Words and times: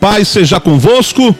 Paz 0.00 0.28
seja 0.28 0.60
convosco. 0.60 1.34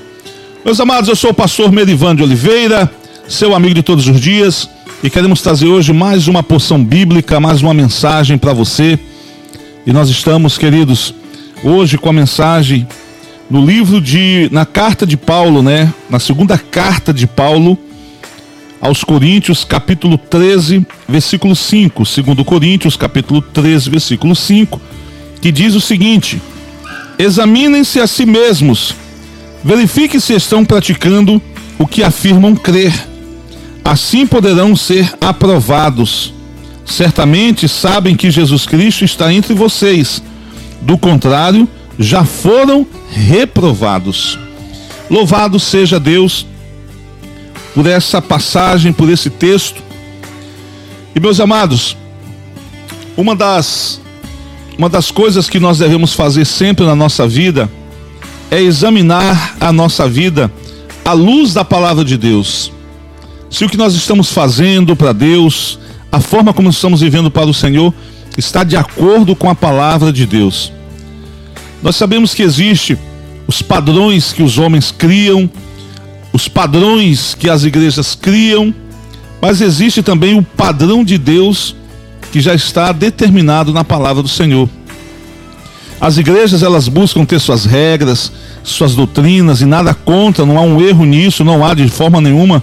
Meus 0.65 0.81
amados, 0.81 1.09
eu 1.09 1.17
sou 1.17 1.31
o 1.31 1.35
pastor 1.35 1.71
Merivan 1.71 2.17
de 2.17 2.23
Oliveira, 2.23 2.91
seu 3.29 3.55
amigo 3.55 3.75
de 3.75 3.83
todos 3.83 4.09
os 4.09 4.21
dias, 4.21 4.69
e 5.03 5.11
queremos 5.11 5.43
trazer 5.43 5.67
hoje 5.67 5.93
mais 5.93 6.27
uma 6.27 6.43
porção 6.43 6.83
bíblica, 6.83 7.39
mais 7.39 7.63
uma 7.63 7.75
mensagem 7.75 8.39
para 8.39 8.53
você. 8.53 8.99
E 9.87 9.93
nós 9.93 10.09
estamos, 10.09 10.59
queridos, 10.59 11.15
hoje 11.63 11.99
com 11.99 12.09
a 12.09 12.13
mensagem 12.13 12.87
no 13.49 13.65
livro 13.65 14.01
de 14.01 14.49
na 14.51 14.67
carta 14.67 15.07
de 15.07 15.17
Paulo, 15.17 15.63
né? 15.63 15.93
Na 16.11 16.19
segunda 16.19 16.59
carta 16.59 17.13
de 17.13 17.27
Paulo 17.27 17.79
aos 18.81 19.05
Coríntios, 19.05 19.65
capítulo 19.65 20.19
13, 20.19 20.85
versículo 21.09 21.55
5. 21.55 22.05
Segundo 22.05 22.45
Coríntios, 22.45 22.97
capítulo 22.97 23.41
13, 23.41 23.91
versículo 23.91 24.35
5, 24.35 24.81
que 25.41 25.53
diz 25.53 25.75
o 25.75 25.81
seguinte: 25.81 26.41
Examinem-se 27.19 27.99
a 27.99 28.07
si 28.07 28.27
mesmos, 28.27 28.95
verifiquem 29.65 30.21
se 30.21 30.35
estão 30.35 30.65
praticando 30.65 31.41
o 31.79 31.87
que 31.87 32.03
afirmam 32.03 32.55
crer. 32.55 32.93
Assim 33.85 34.27
poderão 34.27 34.77
ser 34.77 35.15
aprovados. 35.21 36.35
Certamente 36.85 37.69
sabem 37.69 38.15
que 38.15 38.31
Jesus 38.31 38.67
Cristo 38.67 39.05
está 39.05 39.33
entre 39.33 39.55
vocês. 39.55 40.23
Do 40.83 40.99
contrário, 40.99 41.69
já 41.99 42.25
foram 42.25 42.87
reprovados. 43.11 44.39
Louvado 45.09 45.59
seja 45.59 45.99
Deus 45.99 46.47
por 47.75 47.87
essa 47.87 48.21
passagem, 48.21 48.93
por 48.93 49.09
esse 49.09 49.31
texto. 49.31 49.83
E 51.15 51.21
meus 51.21 51.41
amados, 51.41 51.97
uma 53.17 53.35
das 53.35 54.01
uma 54.79 54.89
das 54.89 55.11
coisas 55.11 55.49
que 55.49 55.59
nós 55.59 55.79
devemos 55.79 56.13
fazer 56.13 56.45
sempre 56.45 56.85
na 56.85 56.95
nossa 56.95 57.27
vida 57.27 57.71
é 58.51 58.61
examinar 58.61 59.57
a 59.59 59.73
nossa 59.73 60.09
vida 60.09 60.53
à 61.05 61.13
luz 61.13 61.55
da 61.55 61.65
palavra 61.65 62.05
de 62.05 62.17
Deus. 62.17 62.71
Se 63.51 63.65
o 63.65 63.69
que 63.69 63.77
nós 63.77 63.95
estamos 63.95 64.31
fazendo 64.31 64.95
para 64.95 65.13
Deus, 65.13 65.79
a 66.13 66.21
forma 66.21 66.53
como 66.53 66.69
estamos 66.69 67.01
vivendo 67.01 67.31
para 67.31 67.47
o 67.47 67.55
Senhor, 67.55 67.93
está 68.37 68.63
de 68.65 68.77
acordo 68.77 69.35
com 69.35 69.49
a 69.49 69.55
palavra 69.55 70.13
de 70.13 70.27
Deus. 70.27 70.73
Nós 71.83 71.97
sabemos 71.97 72.35
que 72.35 72.43
existe 72.43 72.99
os 73.47 73.63
padrões 73.63 74.33
que 74.33 74.43
os 74.43 74.59
homens 74.59 74.91
criam, 74.91 75.49
os 76.33 76.49
padrões 76.49 77.35
que 77.35 77.49
as 77.49 77.65
igrejas 77.65 78.15
criam, 78.15 78.75
mas 79.41 79.61
existe 79.61 80.03
também 80.03 80.39
o 80.39 80.43
padrão 80.43 81.03
de 81.03 81.17
Deus 81.17 81.75
que 82.37 82.41
já 82.43 82.55
está 82.55 82.93
determinado 82.93 83.73
na 83.73 83.83
palavra 83.83 84.23
do 84.23 84.29
Senhor. 84.29 84.69
As 85.99 86.19
igrejas 86.19 86.63
elas 86.63 86.87
buscam 86.87 87.25
ter 87.25 87.41
suas 87.41 87.65
regras, 87.65 88.31
suas 88.63 88.95
doutrinas 88.95 89.63
e 89.63 89.65
nada 89.65 89.95
contra, 89.95 90.45
não 90.45 90.59
há 90.59 90.61
um 90.61 90.79
erro 90.83 91.07
nisso, 91.07 91.43
não 91.43 91.65
há 91.65 91.73
de 91.73 91.89
forma 91.89 92.21
nenhuma. 92.21 92.63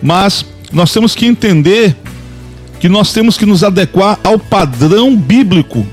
Mas 0.00 0.46
nós 0.70 0.92
temos 0.92 1.16
que 1.16 1.26
entender 1.26 1.96
que 2.78 2.88
nós 2.88 3.12
temos 3.12 3.36
que 3.36 3.44
nos 3.44 3.64
adequar 3.64 4.20
ao 4.22 4.38
padrão 4.38 5.16
bíblico, 5.16 5.84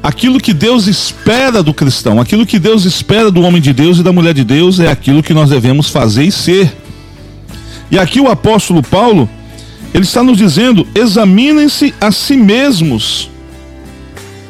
aquilo 0.00 0.38
que 0.38 0.54
Deus 0.54 0.86
espera 0.86 1.64
do 1.64 1.74
cristão, 1.74 2.20
aquilo 2.20 2.46
que 2.46 2.60
Deus 2.60 2.84
espera 2.84 3.28
do 3.28 3.42
homem 3.42 3.60
de 3.60 3.72
Deus 3.72 3.98
e 3.98 4.04
da 4.04 4.12
mulher 4.12 4.34
de 4.34 4.44
Deus 4.44 4.78
é 4.78 4.88
aquilo 4.88 5.20
que 5.20 5.34
nós 5.34 5.50
devemos 5.50 5.88
fazer 5.88 6.22
e 6.22 6.30
ser. 6.30 6.72
E 7.90 7.98
aqui 7.98 8.20
o 8.20 8.30
apóstolo 8.30 8.84
Paulo, 8.84 9.28
ele 9.92 10.04
está 10.04 10.22
nos 10.22 10.38
dizendo: 10.38 10.86
examinem-se 10.94 11.94
a 12.00 12.10
si 12.10 12.36
mesmos. 12.36 13.30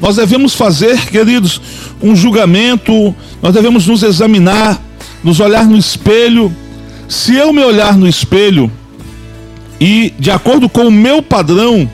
Nós 0.01 0.17
devemos 0.17 0.55
fazer, 0.55 0.99
queridos, 1.09 1.61
um 2.03 2.17
julgamento, 2.17 3.15
nós 3.43 3.53
devemos 3.53 3.87
nos 3.87 4.03
examinar, 4.03 4.81
nos 5.23 5.41
olhar 5.41 5.67
no 5.67 5.77
espelho. 5.77 6.55
Se 7.09 7.35
eu 7.35 7.53
me 7.53 7.63
olhar 7.63 7.99
no 7.99 8.09
espelho 8.09 8.71
e, 9.81 10.15
de 10.19 10.31
acordo 10.31 10.69
com 10.69 10.87
o 10.87 10.93
meu 10.93 11.21
padrão, 11.21 11.91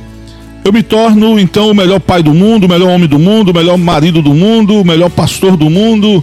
eu 0.64 0.72
me 0.72 0.82
torno 0.82 1.38
então 1.38 1.70
o 1.70 1.74
melhor 1.74 2.00
pai 2.00 2.22
do 2.22 2.34
mundo, 2.34 2.64
o 2.64 2.68
melhor 2.68 2.90
homem 2.90 3.08
do 3.08 3.18
mundo, 3.18 3.50
o 3.50 3.54
melhor 3.54 3.78
marido 3.78 4.20
do 4.20 4.34
mundo, 4.34 4.80
o 4.80 4.84
melhor 4.84 5.08
pastor 5.08 5.56
do 5.56 5.70
mundo, 5.70 6.22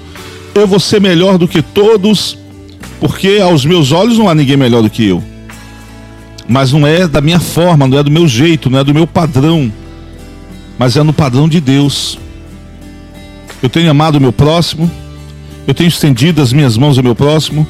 eu 0.53 0.67
vou 0.67 0.79
ser 0.79 1.01
melhor 1.01 1.37
do 1.37 1.47
que 1.47 1.61
todos, 1.61 2.37
porque 2.99 3.39
aos 3.41 3.65
meus 3.65 3.91
olhos 3.91 4.17
não 4.17 4.29
há 4.29 4.35
ninguém 4.35 4.55
melhor 4.55 4.83
do 4.83 4.89
que 4.89 5.05
eu 5.05 5.23
mas 6.47 6.71
não 6.71 6.85
é 6.85 7.07
da 7.07 7.21
minha 7.21 7.39
forma, 7.39 7.87
não 7.87 7.97
é 7.97 8.03
do 8.03 8.11
meu 8.11 8.27
jeito, 8.27 8.69
não 8.69 8.79
é 8.79 8.83
do 8.83 8.93
meu 8.93 9.07
padrão, 9.07 9.71
mas 10.77 10.97
é 10.97 11.03
no 11.03 11.13
padrão 11.13 11.47
de 11.47 11.59
Deus. 11.59 12.17
Eu 13.61 13.69
tenho 13.69 13.89
amado 13.89 14.17
o 14.17 14.21
meu 14.21 14.33
próximo, 14.33 14.91
eu 15.65 15.73
tenho 15.73 15.87
estendido 15.87 16.41
as 16.41 16.51
minhas 16.51 16.77
mãos 16.77 16.97
ao 16.97 17.03
meu 17.03 17.15
próximo, 17.15 17.65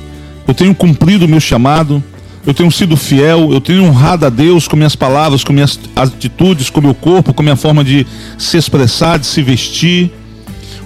eu 0.47 0.53
tenho 0.53 0.73
cumprido 0.73 1.25
o 1.25 1.27
meu 1.27 1.39
chamado, 1.39 2.03
eu 2.45 2.53
tenho 2.53 2.71
sido 2.71 2.97
fiel, 2.97 3.53
eu 3.53 3.61
tenho 3.61 3.83
honrado 3.83 4.25
a 4.25 4.29
Deus 4.29 4.67
com 4.67 4.75
minhas 4.75 4.95
palavras, 4.95 5.43
com 5.43 5.53
minhas 5.53 5.79
atitudes, 5.95 6.69
com 6.69 6.81
meu 6.81 6.93
corpo, 6.93 7.33
com 7.33 7.43
minha 7.43 7.55
forma 7.55 7.83
de 7.83 8.05
se 8.37 8.57
expressar, 8.57 9.19
de 9.19 9.25
se 9.25 9.41
vestir. 9.41 10.11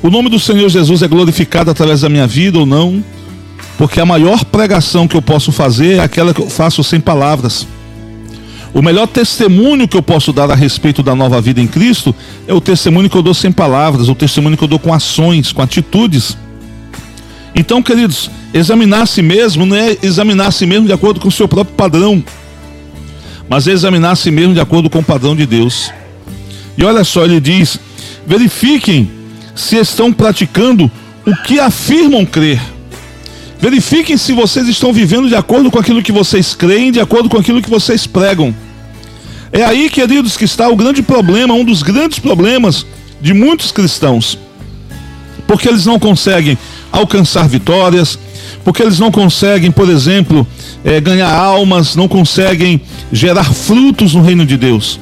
O 0.04 0.10
nome 0.10 0.30
do 0.30 0.40
Senhor 0.40 0.70
Jesus 0.70 1.02
é 1.02 1.08
glorificado 1.08 1.72
através 1.72 2.02
da 2.02 2.10
minha 2.10 2.28
vida 2.28 2.60
ou 2.60 2.66
não, 2.66 3.04
porque 3.78 4.00
a 4.00 4.06
maior 4.06 4.46
pregação 4.46 5.08
que 5.08 5.16
eu 5.16 5.22
posso 5.22 5.52
fazer 5.52 5.96
é 5.96 6.00
aquela 6.00 6.34
que 6.34 6.42
eu 6.42 6.50
faço 6.50 6.84
sem 6.84 7.00
palavras. 7.00 7.66
O 8.74 8.82
melhor 8.82 9.08
testemunho 9.08 9.88
que 9.88 9.98
eu 9.98 10.02
posso 10.02 10.32
dar 10.32 10.52
a 10.52 10.56
respeito 10.56 11.02
da 11.02 11.16
nova 11.16 11.42
vida 11.42 11.62
em 11.62 11.68
Cristo 11.68 12.14
é 12.48 12.54
o 12.54 12.62
testemunho 12.62 13.10
que 13.10 13.18
eu 13.18 13.22
dou 13.22 13.34
sem 13.34 13.52
palavras, 13.52 14.10
o 14.10 14.16
testemunho 14.16 14.58
que 14.58 14.64
eu 14.64 14.68
dou 14.68 14.80
com 14.80 14.94
ações, 14.94 15.52
com 15.52 15.62
atitudes. 15.62 16.38
Então, 17.56 17.82
queridos, 17.82 18.30
examinar 18.54 19.02
a 19.02 19.06
si 19.06 19.22
mesmo 19.22 19.66
não 19.66 19.76
é 19.76 19.98
examinar 20.04 20.48
a 20.48 20.52
si 20.52 20.66
mesmo 20.66 20.86
de 20.86 20.94
acordo 20.94 21.20
com 21.20 21.28
o 21.28 21.32
seu 21.32 21.48
próprio 21.48 21.76
padrão, 21.76 22.24
mas 23.50 23.68
é 23.68 23.72
examinar 23.72 24.12
a 24.12 24.16
si 24.16 24.30
mesmo 24.30 24.54
de 24.54 24.60
acordo 24.60 24.90
com 24.90 25.00
o 25.00 25.04
padrão 25.04 25.36
de 25.36 25.46
Deus. 25.46 25.92
E 26.78 26.84
olha 26.84 27.04
só, 27.04 27.26
ele 27.26 27.40
diz: 27.40 27.80
verifiquem 28.26 29.10
se 29.56 29.78
estão 29.78 30.14
praticando 30.14 30.92
o 31.26 31.36
que 31.44 31.60
afirmam 31.60 32.26
crer. 32.26 32.62
Verifiquem 33.60 34.18
se 34.18 34.34
vocês 34.34 34.68
estão 34.68 34.94
vivendo 34.94 35.28
de 35.28 35.36
acordo 35.36 35.72
com 35.72 35.80
aquilo 35.80 36.04
que 36.04 36.12
vocês 36.12 36.54
creem, 36.54 36.92
de 36.92 37.00
acordo 37.00 37.28
com 37.28 37.38
aquilo 37.38 37.62
que 37.62 37.70
vocês 37.70 38.06
pregam. 38.06 38.54
É 39.52 39.64
aí, 39.64 39.90
queridos, 39.90 40.38
que 40.38 40.46
está 40.46 40.70
o 40.70 40.76
grande 40.76 41.02
problema, 41.02 41.54
um 41.54 41.66
dos 41.66 41.82
grandes 41.82 42.20
problemas 42.20 42.86
de 43.20 43.34
muitos 43.34 43.72
cristãos. 43.72 44.38
Porque 45.48 45.68
eles 45.68 45.86
não 45.86 45.98
conseguem 45.98 46.58
alcançar 46.92 47.48
vitórias, 47.48 48.20
porque 48.64 48.84
eles 48.84 49.00
não 49.00 49.12
conseguem, 49.12 49.72
por 49.72 49.90
exemplo, 49.90 50.46
é, 50.84 51.02
ganhar 51.02 51.34
almas, 51.34 51.96
não 51.96 52.08
conseguem 52.08 52.80
gerar 53.12 53.54
frutos 53.54 54.14
no 54.14 54.22
reino 54.22 54.46
de 54.46 54.56
Deus. 54.56 55.00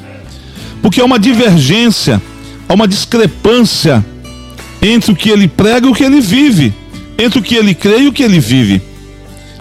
Porque 0.80 1.00
há 1.00 1.04
uma 1.04 1.18
divergência, 1.18 2.22
há 2.66 2.72
uma 2.72 2.88
discrepância 2.88 4.04
entre 4.80 5.12
o 5.12 5.16
que 5.16 5.28
ele 5.28 5.46
prega 5.46 5.86
e 5.86 5.90
o 5.90 5.94
que 5.94 6.04
ele 6.04 6.20
vive 6.20 6.72
entre 7.18 7.38
o 7.38 7.42
que 7.42 7.54
ele 7.54 7.74
crê 7.74 8.00
e 8.00 8.08
o 8.08 8.12
que 8.12 8.22
ele 8.22 8.40
vive. 8.40 8.82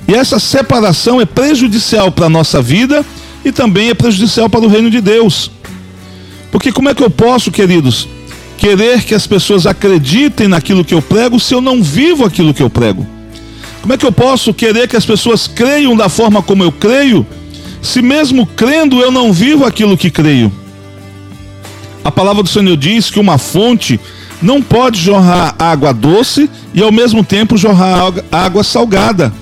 E 0.08 0.14
essa 0.14 0.40
separação 0.40 1.20
é 1.20 1.26
prejudicial 1.26 2.12
para 2.12 2.28
a 2.28 2.30
nossa 2.30 2.62
vida 2.62 3.04
e 3.44 3.52
também 3.52 3.90
é 3.90 3.94
prejudicial 3.94 4.50
para 4.50 4.66
o 4.66 4.68
reino 4.68 4.90
de 4.90 5.02
Deus. 5.02 5.52
Porque 6.52 6.72
como 6.72 6.90
é 6.90 6.94
que 6.94 7.04
eu 7.04 7.10
posso, 7.10 7.52
queridos, 7.52 8.08
querer 8.58 9.04
que 9.04 9.16
as 9.16 9.28
pessoas 9.28 9.66
acreditem 9.66 10.48
naquilo 10.48 10.86
que 10.86 10.94
eu 10.94 11.02
prego 11.02 11.40
se 11.40 11.54
eu 11.54 11.62
não 11.62 11.82
vivo 11.82 12.24
aquilo 12.24 12.54
que 12.54 12.64
eu 12.64 12.70
prego? 12.70 13.06
Como 13.82 13.94
é 13.94 13.98
que 13.98 14.06
eu 14.06 14.12
posso 14.12 14.54
querer 14.54 14.88
que 14.88 14.96
as 14.96 15.06
pessoas 15.06 15.48
creiam 15.48 15.96
da 15.96 16.10
forma 16.10 16.42
como 16.42 16.64
eu 16.64 16.72
creio, 16.72 17.26
se 17.82 18.02
mesmo 18.02 18.46
crendo 18.46 19.00
eu 19.00 19.12
não 19.12 19.32
vivo 19.32 19.66
aquilo 19.66 19.98
que 19.98 20.10
creio? 20.10 20.52
A 22.04 22.12
palavra 22.12 22.44
do 22.44 22.50
Senhor 22.50 22.78
diz 22.78 23.10
que 23.10 23.20
uma 23.20 23.38
fonte 23.38 24.00
não 24.46 24.62
pode 24.62 25.02
jorrar 25.02 25.56
água 25.58 25.92
doce 25.92 26.50
e 26.74 26.82
ao 26.82 26.92
mesmo 26.92 27.24
tempo 27.24 27.58
jorrar 27.58 28.14
água 28.32 28.64
salgada. 28.64 29.34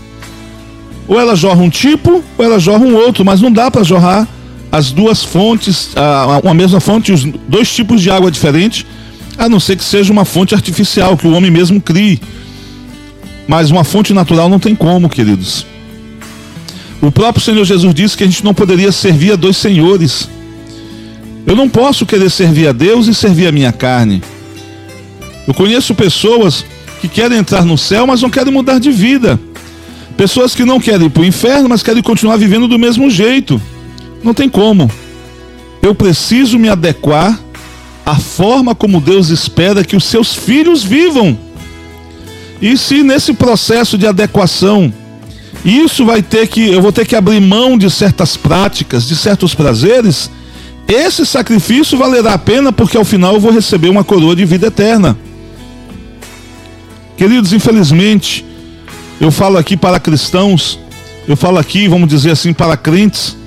Ou 1.08 1.20
ela 1.20 1.36
jorra 1.36 1.62
um 1.62 1.70
tipo, 1.70 2.24
ou 2.38 2.46
ela 2.46 2.58
jorra 2.58 2.86
um 2.86 2.96
outro, 2.96 3.26
mas 3.26 3.42
não 3.42 3.52
dá 3.52 3.70
para 3.70 3.84
jorrar 3.84 4.26
as 4.72 4.92
duas 4.92 5.24
fontes, 5.24 5.90
uma 6.42 6.54
mesma 6.54 6.80
fonte, 6.80 7.12
os 7.12 7.26
dois 7.48 7.72
tipos 7.72 8.02
de 8.02 8.10
água 8.10 8.32
diferentes, 8.32 8.86
a 9.38 9.50
não 9.50 9.60
ser 9.60 9.76
que 9.76 9.84
seja 9.84 10.12
uma 10.12 10.26
fonte 10.26 10.56
artificial, 10.56 11.18
que 11.18 11.28
o 11.28 11.34
homem 11.34 11.52
mesmo 11.52 11.82
crie. 11.82 12.20
Mas 13.48 13.70
uma 13.70 13.84
fonte 13.84 14.14
natural 14.14 14.48
não 14.48 14.58
tem 14.58 14.74
como, 14.74 15.10
queridos. 15.10 15.66
O 17.02 17.12
próprio 17.12 17.44
Senhor 17.44 17.66
Jesus 17.66 17.94
disse 17.94 18.16
que 18.16 18.24
a 18.24 18.28
gente 18.28 18.44
não 18.44 18.54
poderia 18.54 18.92
servir 18.92 19.34
a 19.34 19.36
dois 19.36 19.58
senhores. 19.58 20.30
Eu 21.46 21.58
não 21.58 21.68
posso 21.68 22.06
querer 22.06 22.32
servir 22.32 22.70
a 22.70 22.72
Deus 22.72 23.08
e 23.08 23.14
servir 23.14 23.48
a 23.48 23.52
minha 23.52 23.74
carne. 23.74 24.24
Eu 25.48 25.54
conheço 25.54 25.94
pessoas 25.94 26.66
que 27.02 27.08
querem 27.08 27.38
entrar 27.38 27.66
no 27.66 27.78
céu, 27.78 28.08
mas 28.08 28.22
não 28.22 28.30
querem 28.30 28.54
mudar 28.54 28.80
de 28.80 28.92
vida. 28.92 29.40
Pessoas 30.16 30.56
que 30.56 30.64
não 30.64 30.80
querem 30.80 31.08
ir 31.08 31.10
para 31.10 31.24
o 31.24 31.26
inferno, 31.26 31.68
mas 31.70 31.84
querem 31.84 32.02
continuar 32.02 32.38
vivendo 32.38 32.68
do 32.68 32.80
mesmo 32.80 33.10
jeito. 33.10 33.62
Não 34.24 34.34
tem 34.34 34.48
como. 34.48 34.90
Eu 35.82 35.94
preciso 35.94 36.58
me 36.58 36.70
adequar 36.70 37.38
à 38.06 38.16
forma 38.16 38.74
como 38.74 39.02
Deus 39.02 39.30
espera 39.30 39.84
que 39.84 39.96
os 39.96 40.06
seus 40.06 40.34
filhos 40.34 40.84
vivam. 40.84 41.38
E 42.62 42.78
se 42.78 43.04
nesse 43.04 43.34
processo 43.34 43.98
de 43.98 44.08
adequação, 44.08 44.94
isso 45.66 46.06
vai 46.06 46.22
ter 46.22 46.48
que, 46.48 46.70
eu 46.70 46.82
vou 46.82 46.94
ter 46.94 47.06
que 47.06 47.16
abrir 47.16 47.42
mão 47.42 47.78
de 47.78 47.90
certas 47.90 48.38
práticas, 48.38 49.06
de 49.06 49.16
certos 49.16 49.54
prazeres, 49.54 50.30
esse 50.88 51.26
sacrifício 51.26 51.98
valerá 51.98 52.34
a 52.34 52.38
pena 52.38 52.72
porque 52.72 52.98
ao 52.98 53.06
final 53.06 53.34
eu 53.34 53.40
vou 53.40 53.52
receber 53.52 53.90
uma 53.90 54.04
coroa 54.04 54.36
de 54.36 54.46
vida 54.46 54.68
eterna. 54.68 55.18
Queridos, 57.18 57.54
infelizmente, 57.54 58.46
eu 59.22 59.32
falo 59.32 59.58
aqui 59.58 59.78
para 59.78 60.00
cristãos, 60.00 60.80
eu 61.28 61.38
falo 61.38 61.58
aqui, 61.58 61.88
vamos 61.88 62.10
dizer 62.10 62.32
assim, 62.32 62.54
para 62.54 62.76
crentes. 62.76 63.38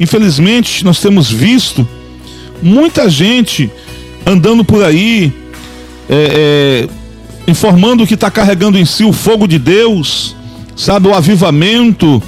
Infelizmente, 0.00 0.84
nós 0.84 1.00
temos 1.00 1.30
visto 1.30 1.86
muita 2.62 3.08
gente 3.08 3.70
andando 4.24 4.64
por 4.64 4.82
aí, 4.82 5.32
é, 6.08 6.88
é, 7.46 7.50
informando 7.50 8.06
que 8.06 8.14
está 8.14 8.30
carregando 8.30 8.78
em 8.78 8.84
si 8.84 9.04
o 9.04 9.12
fogo 9.12 9.46
de 9.46 9.58
Deus, 9.58 10.34
sabe, 10.74 11.08
o 11.08 11.14
avivamento. 11.14 12.22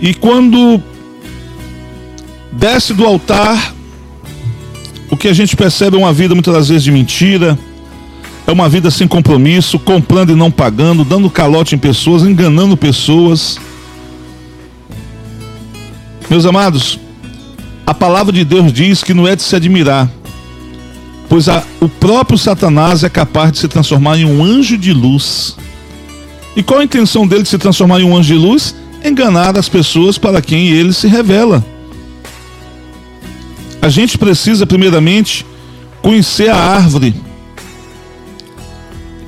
E 0.00 0.14
quando 0.14 0.82
desce 2.52 2.94
do 2.94 3.04
altar, 3.04 3.74
o 5.10 5.16
que 5.16 5.28
a 5.28 5.32
gente 5.32 5.56
percebe 5.56 5.96
é 5.96 5.98
uma 5.98 6.12
vida 6.12 6.34
muitas 6.34 6.54
das 6.54 6.68
vezes 6.68 6.84
de 6.84 6.90
mentira, 6.90 7.58
é 8.46 8.52
uma 8.52 8.68
vida 8.68 8.90
sem 8.90 9.06
compromisso, 9.06 9.78
comprando 9.78 10.30
e 10.30 10.34
não 10.34 10.50
pagando, 10.50 11.04
dando 11.04 11.30
calote 11.30 11.74
em 11.74 11.78
pessoas, 11.78 12.22
enganando 12.22 12.76
pessoas. 12.76 13.58
Meus 16.28 16.44
amados, 16.44 16.98
a 17.86 17.94
palavra 17.94 18.32
de 18.32 18.44
Deus 18.44 18.72
diz 18.72 19.02
que 19.02 19.14
não 19.14 19.26
é 19.26 19.36
de 19.36 19.42
se 19.42 19.54
admirar, 19.54 20.10
pois 21.28 21.48
a, 21.48 21.62
o 21.80 21.88
próprio 21.88 22.38
Satanás 22.38 23.04
é 23.04 23.08
capaz 23.08 23.52
de 23.52 23.58
se 23.58 23.68
transformar 23.68 24.18
em 24.18 24.24
um 24.24 24.42
anjo 24.44 24.76
de 24.76 24.92
luz. 24.92 25.56
E 26.54 26.62
qual 26.62 26.80
a 26.80 26.84
intenção 26.84 27.26
dele 27.26 27.42
de 27.42 27.48
se 27.48 27.58
transformar 27.58 28.00
em 28.00 28.04
um 28.04 28.16
anjo 28.16 28.34
de 28.34 28.38
luz? 28.38 28.74
Enganar 29.04 29.58
as 29.58 29.68
pessoas 29.68 30.18
para 30.18 30.42
quem 30.42 30.68
ele 30.68 30.92
se 30.92 31.08
revela. 31.08 31.64
A 33.80 33.88
gente 33.88 34.16
precisa, 34.16 34.66
primeiramente, 34.66 35.44
conhecer 36.00 36.50
a 36.50 36.56
árvore. 36.56 37.14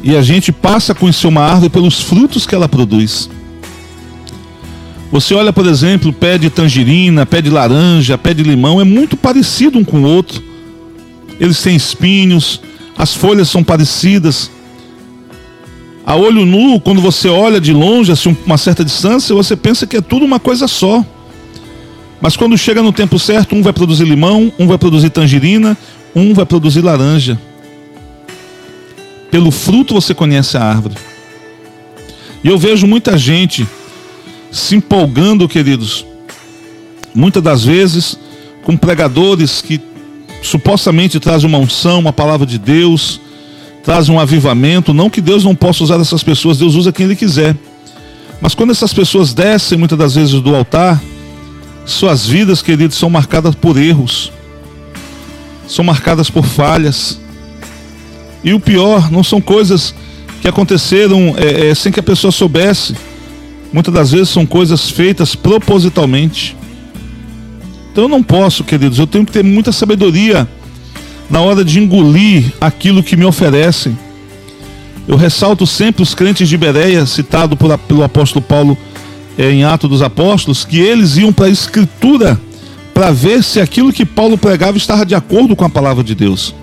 E 0.06 0.14
a 0.14 0.20
gente 0.20 0.52
passa 0.52 0.92
a 0.92 0.94
conhecer 0.94 1.26
uma 1.26 1.40
árvore 1.40 1.70
pelos 1.70 1.98
frutos 1.98 2.46
que 2.46 2.54
ela 2.54 2.68
produz. 2.68 3.30
Você 5.10 5.32
olha, 5.32 5.50
por 5.50 5.66
exemplo, 5.66 6.12
pé 6.12 6.36
de 6.36 6.50
tangerina, 6.50 7.24
pé 7.24 7.40
de 7.40 7.48
laranja, 7.48 8.18
pé 8.18 8.34
de 8.34 8.42
limão, 8.42 8.78
é 8.78 8.84
muito 8.84 9.16
parecido 9.16 9.78
um 9.78 9.84
com 9.84 10.02
o 10.02 10.04
outro. 10.04 10.42
Eles 11.40 11.62
têm 11.62 11.74
espinhos, 11.74 12.60
as 12.98 13.14
folhas 13.14 13.48
são 13.48 13.64
parecidas. 13.64 14.50
A 16.04 16.14
olho 16.14 16.44
nu, 16.44 16.78
quando 16.78 17.00
você 17.00 17.30
olha 17.30 17.58
de 17.58 17.72
longe, 17.72 18.12
assim, 18.12 18.36
uma 18.44 18.58
certa 18.58 18.84
distância, 18.84 19.34
você 19.34 19.56
pensa 19.56 19.86
que 19.86 19.96
é 19.96 20.02
tudo 20.02 20.26
uma 20.26 20.38
coisa 20.38 20.68
só. 20.68 21.02
Mas 22.20 22.36
quando 22.36 22.58
chega 22.58 22.82
no 22.82 22.92
tempo 22.92 23.18
certo, 23.18 23.54
um 23.54 23.62
vai 23.62 23.72
produzir 23.72 24.04
limão, 24.04 24.52
um 24.58 24.66
vai 24.66 24.76
produzir 24.76 25.08
tangerina, 25.08 25.74
um 26.14 26.34
vai 26.34 26.44
produzir 26.44 26.82
laranja. 26.82 27.40
Pelo 29.34 29.50
fruto 29.50 29.94
você 29.94 30.14
conhece 30.14 30.56
a 30.56 30.62
árvore. 30.62 30.94
E 32.44 32.46
eu 32.46 32.56
vejo 32.56 32.86
muita 32.86 33.19
gente 33.19 33.66
se 34.52 34.76
empolgando, 34.76 35.48
queridos, 35.48 36.06
muitas 37.12 37.42
das 37.42 37.64
vezes 37.64 38.16
com 38.62 38.76
pregadores 38.76 39.60
que 39.60 39.81
supostamente 40.40 41.19
trazem 41.19 41.48
uma 41.48 41.58
unção, 41.58 41.98
uma 41.98 42.12
palavra 42.12 42.46
de 42.46 42.58
Deus, 42.58 43.20
trazem 43.82 44.14
um 44.14 44.20
avivamento. 44.20 44.94
Não 44.94 45.10
que 45.10 45.20
Deus 45.20 45.42
não 45.42 45.56
possa 45.56 45.82
usar 45.82 46.00
essas 46.00 46.22
pessoas, 46.22 46.58
Deus 46.58 46.76
usa 46.76 46.92
quem 46.92 47.06
Ele 47.06 47.16
quiser. 47.16 47.56
Mas 48.40 48.54
quando 48.54 48.70
essas 48.70 48.94
pessoas 48.94 49.34
descem 49.34 49.76
muitas 49.76 49.98
das 49.98 50.14
vezes 50.14 50.40
do 50.40 50.54
altar, 50.54 51.02
suas 51.84 52.25
vidas, 52.25 52.62
queridos, 52.62 52.96
são 52.96 53.10
marcadas 53.10 53.56
por 53.56 53.76
erros, 53.76 54.31
são 55.66 55.84
marcadas 55.84 56.31
por 56.31 56.46
falhas. 56.46 57.23
E 58.44 58.52
o 58.52 58.61
pior, 58.61 59.11
não 59.11 59.25
são 59.25 59.41
coisas 59.41 59.94
que 60.43 60.46
aconteceram 60.46 61.35
é, 61.38 61.69
é, 61.69 61.75
sem 61.75 61.91
que 61.91 61.99
a 61.99 62.02
pessoa 62.02 62.31
soubesse. 62.31 62.94
Muitas 63.73 63.94
das 63.94 64.12
vezes 64.12 64.29
são 64.29 64.44
coisas 64.44 64.91
feitas 64.91 65.35
propositalmente. 65.35 66.55
Então 67.91 68.05
eu 68.05 68.08
não 68.08 68.23
posso, 68.23 68.62
queridos, 68.62 68.99
eu 68.99 69.06
tenho 69.06 69.25
que 69.25 69.32
ter 69.32 69.43
muita 69.43 69.73
sabedoria 69.73 70.46
na 71.31 71.41
hora 71.41 71.64
de 71.64 71.79
engolir 71.81 72.52
aquilo 72.61 73.02
que 73.02 73.17
me 73.17 73.25
oferecem. 73.25 73.99
Eu 75.08 75.17
ressalto 75.17 75.67
sempre 75.67 76.02
os 76.02 76.14
crentes 76.14 76.49
de 76.49 76.56
Bereia, 76.58 77.06
citado 77.06 77.56
por, 77.56 77.76
pelo 77.79 78.02
apóstolo 78.02 78.44
Paulo 78.44 78.76
é, 79.38 79.50
em 79.50 79.64
Atos 79.64 79.88
dos 79.88 80.02
Apóstolos, 80.02 80.64
que 80.64 80.79
eles 80.79 81.17
iam 81.17 81.32
para 81.32 81.46
a 81.46 81.50
Escritura 81.50 82.38
para 82.93 83.11
ver 83.11 83.43
se 83.43 83.61
aquilo 83.61 83.93
que 83.93 84.05
Paulo 84.05 84.37
pregava 84.37 84.76
estava 84.76 85.06
de 85.06 85.14
acordo 85.14 85.56
com 85.56 85.64
a 85.64 85.70
palavra 85.70 86.05
de 86.05 86.14
Deus. 86.14 86.55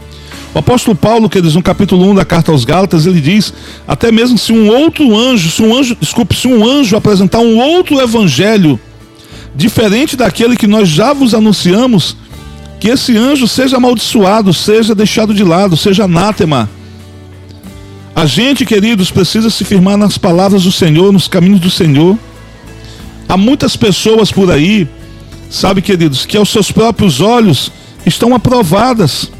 O 0.53 0.59
apóstolo 0.59 0.95
Paulo, 0.95 1.29
que 1.29 1.41
diz 1.41 1.55
no 1.55 1.63
capítulo 1.63 2.09
1 2.11 2.15
da 2.15 2.25
carta 2.25 2.51
aos 2.51 2.65
Gálatas, 2.65 3.05
ele 3.05 3.21
diz: 3.21 3.53
até 3.87 4.11
mesmo 4.11 4.37
se 4.37 4.51
um 4.51 4.67
outro 4.69 5.15
anjo, 5.17 5.49
se 5.49 5.61
um 5.61 5.75
anjo, 5.75 5.95
desculpe, 5.99 6.35
se 6.35 6.47
um 6.47 6.65
anjo 6.65 6.97
apresentar 6.97 7.39
um 7.39 7.57
outro 7.57 7.99
evangelho 8.01 8.79
diferente 9.55 10.15
daquele 10.15 10.57
que 10.57 10.67
nós 10.67 10.89
já 10.89 11.13
vos 11.13 11.33
anunciamos, 11.33 12.17
que 12.79 12.89
esse 12.89 13.17
anjo 13.17 13.47
seja 13.47 13.77
amaldiçoado, 13.77 14.53
seja 14.53 14.93
deixado 14.93 15.33
de 15.33 15.43
lado, 15.43 15.77
seja 15.77 16.03
anátema. 16.03 16.69
A 18.13 18.25
gente, 18.25 18.65
queridos, 18.65 19.09
precisa 19.09 19.49
se 19.49 19.63
firmar 19.63 19.97
nas 19.97 20.17
palavras 20.17 20.63
do 20.63 20.71
Senhor, 20.71 21.13
nos 21.13 21.29
caminhos 21.29 21.61
do 21.61 21.69
Senhor. 21.69 22.17
Há 23.27 23.37
muitas 23.37 23.77
pessoas 23.77 24.31
por 24.31 24.51
aí, 24.51 24.85
sabe, 25.49 25.81
queridos, 25.81 26.25
que 26.25 26.35
aos 26.35 26.49
seus 26.49 26.71
próprios 26.71 27.21
olhos 27.21 27.71
estão 28.05 28.35
aprovadas, 28.35 29.31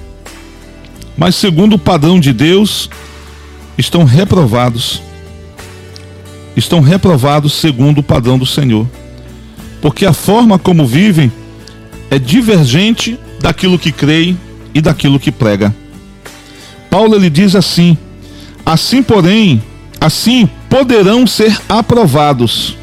mas 1.18 1.36
segundo 1.36 1.74
o 1.74 1.80
padrão 1.80 2.20
de 2.20 2.34
Deus, 2.34 2.90
estão 3.78 4.04
reprovados. 4.04 5.02
Estão 6.56 6.82
reprovados 6.82 7.54
segundo 7.54 8.00
o 8.00 8.04
padrão 8.04 8.38
do 8.38 8.46
Senhor. 8.46 8.88
Porque 9.82 10.06
a 10.06 10.14
forma 10.14 10.60
como 10.60 10.86
vivem 10.86 11.32
é 12.10 12.20
divergente 12.20 13.20
daquilo 13.40 13.80
que 13.80 13.92
creem 13.92 14.38
e 14.74 14.82
daquilo 14.82 15.20
que 15.20 15.32
prega. 15.32 15.74
Paulo 16.90 17.16
ele 17.16 17.30
diz 17.30 17.56
assim: 17.56 17.98
Assim, 18.66 19.02
porém, 19.02 19.64
assim 20.00 20.50
poderão 20.70 21.26
ser 21.26 21.60
aprovados 21.68 22.76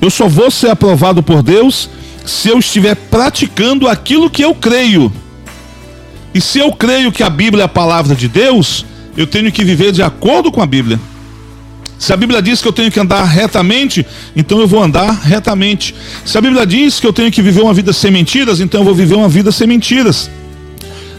eu 0.00 0.08
só 0.08 0.26
vou 0.26 0.50
ser 0.50 0.70
aprovado 0.70 1.22
por 1.22 1.42
Deus 1.42 1.90
se 2.24 2.48
eu 2.48 2.58
estiver 2.58 2.94
praticando 2.94 3.86
aquilo 3.86 4.30
que 4.30 4.42
eu 4.42 4.54
creio. 4.54 5.12
E 6.34 6.40
se 6.40 6.58
eu 6.58 6.72
creio 6.72 7.10
que 7.10 7.22
a 7.22 7.30
Bíblia 7.30 7.62
é 7.62 7.66
a 7.66 7.68
palavra 7.68 8.14
de 8.14 8.28
Deus, 8.28 8.84
eu 9.16 9.26
tenho 9.26 9.50
que 9.50 9.64
viver 9.64 9.92
de 9.92 10.02
acordo 10.02 10.50
com 10.52 10.62
a 10.62 10.66
Bíblia. 10.66 10.98
Se 11.98 12.14
a 12.14 12.16
Bíblia 12.16 12.40
diz 12.40 12.62
que 12.62 12.68
eu 12.68 12.72
tenho 12.72 12.90
que 12.90 12.98
andar 12.98 13.24
retamente, 13.24 14.06
então 14.34 14.58
eu 14.58 14.66
vou 14.66 14.82
andar 14.82 15.12
retamente. 15.22 15.94
Se 16.24 16.38
a 16.38 16.40
Bíblia 16.40 16.64
diz 16.64 16.98
que 16.98 17.06
eu 17.06 17.12
tenho 17.12 17.30
que 17.30 17.42
viver 17.42 17.60
uma 17.60 17.74
vida 17.74 17.92
sem 17.92 18.10
mentiras, 18.10 18.58
então 18.58 18.80
eu 18.80 18.84
vou 18.84 18.94
viver 18.94 19.16
uma 19.16 19.28
vida 19.28 19.52
sem 19.52 19.66
mentiras. 19.66 20.30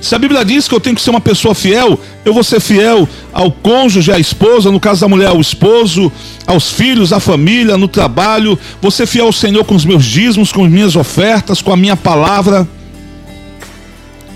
Se 0.01 0.15
a 0.15 0.18
Bíblia 0.18 0.44
diz 0.44 0.68
que 0.68 0.74
eu 0.74 0.80
tenho 0.80 0.96
que 0.96 1.01
ser 1.01 1.12
uma 1.12 1.22
pessoa 1.22 1.53
fiel, 1.53 2.00
eu 2.25 2.34
vou 2.34 2.44
ser 2.44 2.60
fiel 2.60 3.08
ao 3.32 3.51
cônjuge, 3.51 4.12
à 4.12 4.18
esposa, 4.18 4.72
no 4.72 4.80
caso 4.80 5.01
da 5.01 5.08
mulher, 5.08 5.27
ao 5.27 5.39
esposo, 5.39 6.12
aos 6.48 6.72
filhos, 6.72 7.13
à 7.13 7.20
família, 7.20 7.77
no 7.77 7.88
trabalho. 7.88 8.58
Vou 8.82 8.89
ser 8.89 9.06
fiel 9.06 9.27
ao 9.27 9.32
Senhor 9.32 9.63
com 9.63 9.75
os 9.75 9.86
meus 9.86 10.03
dízimos, 10.03 10.51
com 10.51 10.65
as 10.65 10.72
minhas 10.72 10.96
ofertas, 10.96 11.62
com 11.62 11.72
a 11.72 11.77
minha 11.77 11.96
palavra. 11.96 12.68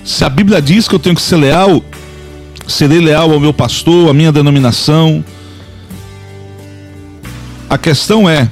Se 0.05 0.24
a 0.24 0.29
Bíblia 0.29 0.62
diz 0.62 0.88
que 0.88 0.93
eu 0.93 1.00
tenho 1.00 1.15
que 1.15 1.21
ser 1.21 1.35
leal, 1.35 1.83
serei 2.67 3.00
leal 3.00 3.31
ao 3.31 3.39
meu 3.39 3.51
pastor, 3.51 4.07
à 4.07 4.13
minha 4.13 4.31
denominação. 4.31 5.25
A 7.67 7.75
questão 7.75 8.29
é: 8.29 8.47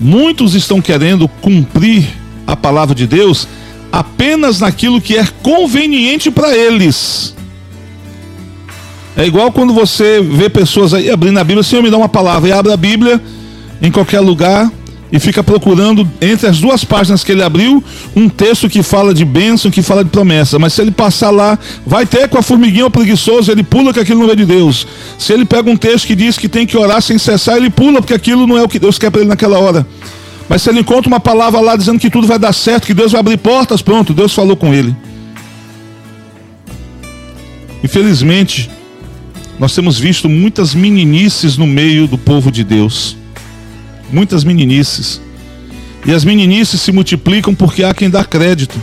muitos 0.00 0.56
estão 0.56 0.82
querendo 0.82 1.28
cumprir 1.28 2.08
a 2.44 2.56
palavra 2.56 2.96
de 2.96 3.06
Deus 3.06 3.46
apenas 3.92 4.58
naquilo 4.58 5.00
que 5.00 5.16
é 5.16 5.24
conveniente 5.40 6.32
para 6.32 6.52
eles. 6.56 7.36
É 9.16 9.24
igual 9.24 9.52
quando 9.52 9.72
você 9.72 10.20
vê 10.20 10.48
pessoas 10.48 10.92
aí 10.92 11.08
abrindo 11.08 11.38
a 11.38 11.44
Bíblia, 11.44 11.62
Senhor 11.62 11.82
me 11.82 11.90
dá 11.90 11.96
uma 11.96 12.08
palavra, 12.08 12.48
e 12.48 12.52
abre 12.52 12.72
a 12.72 12.76
Bíblia 12.76 13.22
em 13.80 13.92
qualquer 13.92 14.20
lugar 14.20 14.68
e 15.12 15.20
fica 15.20 15.44
procurando 15.44 16.10
entre 16.22 16.46
as 16.46 16.58
duas 16.58 16.84
páginas 16.84 17.22
que 17.22 17.30
ele 17.30 17.42
abriu 17.42 17.84
um 18.16 18.30
texto 18.30 18.68
que 18.68 18.82
fala 18.82 19.12
de 19.12 19.26
bênção, 19.26 19.70
que 19.70 19.82
fala 19.82 20.02
de 20.02 20.08
promessa. 20.08 20.58
Mas 20.58 20.72
se 20.72 20.80
ele 20.80 20.90
passar 20.90 21.28
lá, 21.28 21.58
vai 21.86 22.06
ter 22.06 22.28
com 22.28 22.38
a 22.38 22.42
formiguinha 22.42 22.84
ou 22.84 22.90
preguiçoso, 22.90 23.52
ele 23.52 23.62
pula 23.62 23.92
que 23.92 24.00
aquilo 24.00 24.22
não 24.22 24.30
é 24.30 24.34
de 24.34 24.46
Deus. 24.46 24.86
Se 25.18 25.34
ele 25.34 25.44
pega 25.44 25.70
um 25.70 25.76
texto 25.76 26.06
que 26.06 26.14
diz 26.14 26.38
que 26.38 26.48
tem 26.48 26.66
que 26.66 26.78
orar 26.78 27.02
sem 27.02 27.18
cessar, 27.18 27.58
ele 27.58 27.68
pula 27.68 28.00
porque 28.00 28.14
aquilo 28.14 28.46
não 28.46 28.56
é 28.56 28.62
o 28.62 28.68
que 28.68 28.78
Deus 28.78 28.98
quer 28.98 29.10
para 29.10 29.20
ele 29.20 29.28
naquela 29.28 29.58
hora. 29.58 29.86
Mas 30.48 30.62
se 30.62 30.70
ele 30.70 30.80
encontra 30.80 31.08
uma 31.08 31.20
palavra 31.20 31.60
lá 31.60 31.76
dizendo 31.76 32.00
que 32.00 32.08
tudo 32.08 32.26
vai 32.26 32.38
dar 32.38 32.54
certo, 32.54 32.86
que 32.86 32.94
Deus 32.94 33.12
vai 33.12 33.20
abrir 33.20 33.36
portas, 33.36 33.82
pronto, 33.82 34.14
Deus 34.14 34.34
falou 34.34 34.56
com 34.56 34.72
ele. 34.72 34.96
Infelizmente, 37.84 38.70
nós 39.58 39.74
temos 39.74 39.98
visto 39.98 40.26
muitas 40.28 40.74
meninices 40.74 41.58
no 41.58 41.66
meio 41.66 42.06
do 42.06 42.16
povo 42.16 42.50
de 42.50 42.64
Deus. 42.64 43.21
Muitas 44.12 44.44
meninices. 44.44 45.20
E 46.04 46.12
as 46.12 46.24
meninices 46.24 46.80
se 46.80 46.92
multiplicam 46.92 47.54
porque 47.54 47.82
há 47.82 47.94
quem 47.94 48.10
dá 48.10 48.24
crédito. 48.24 48.78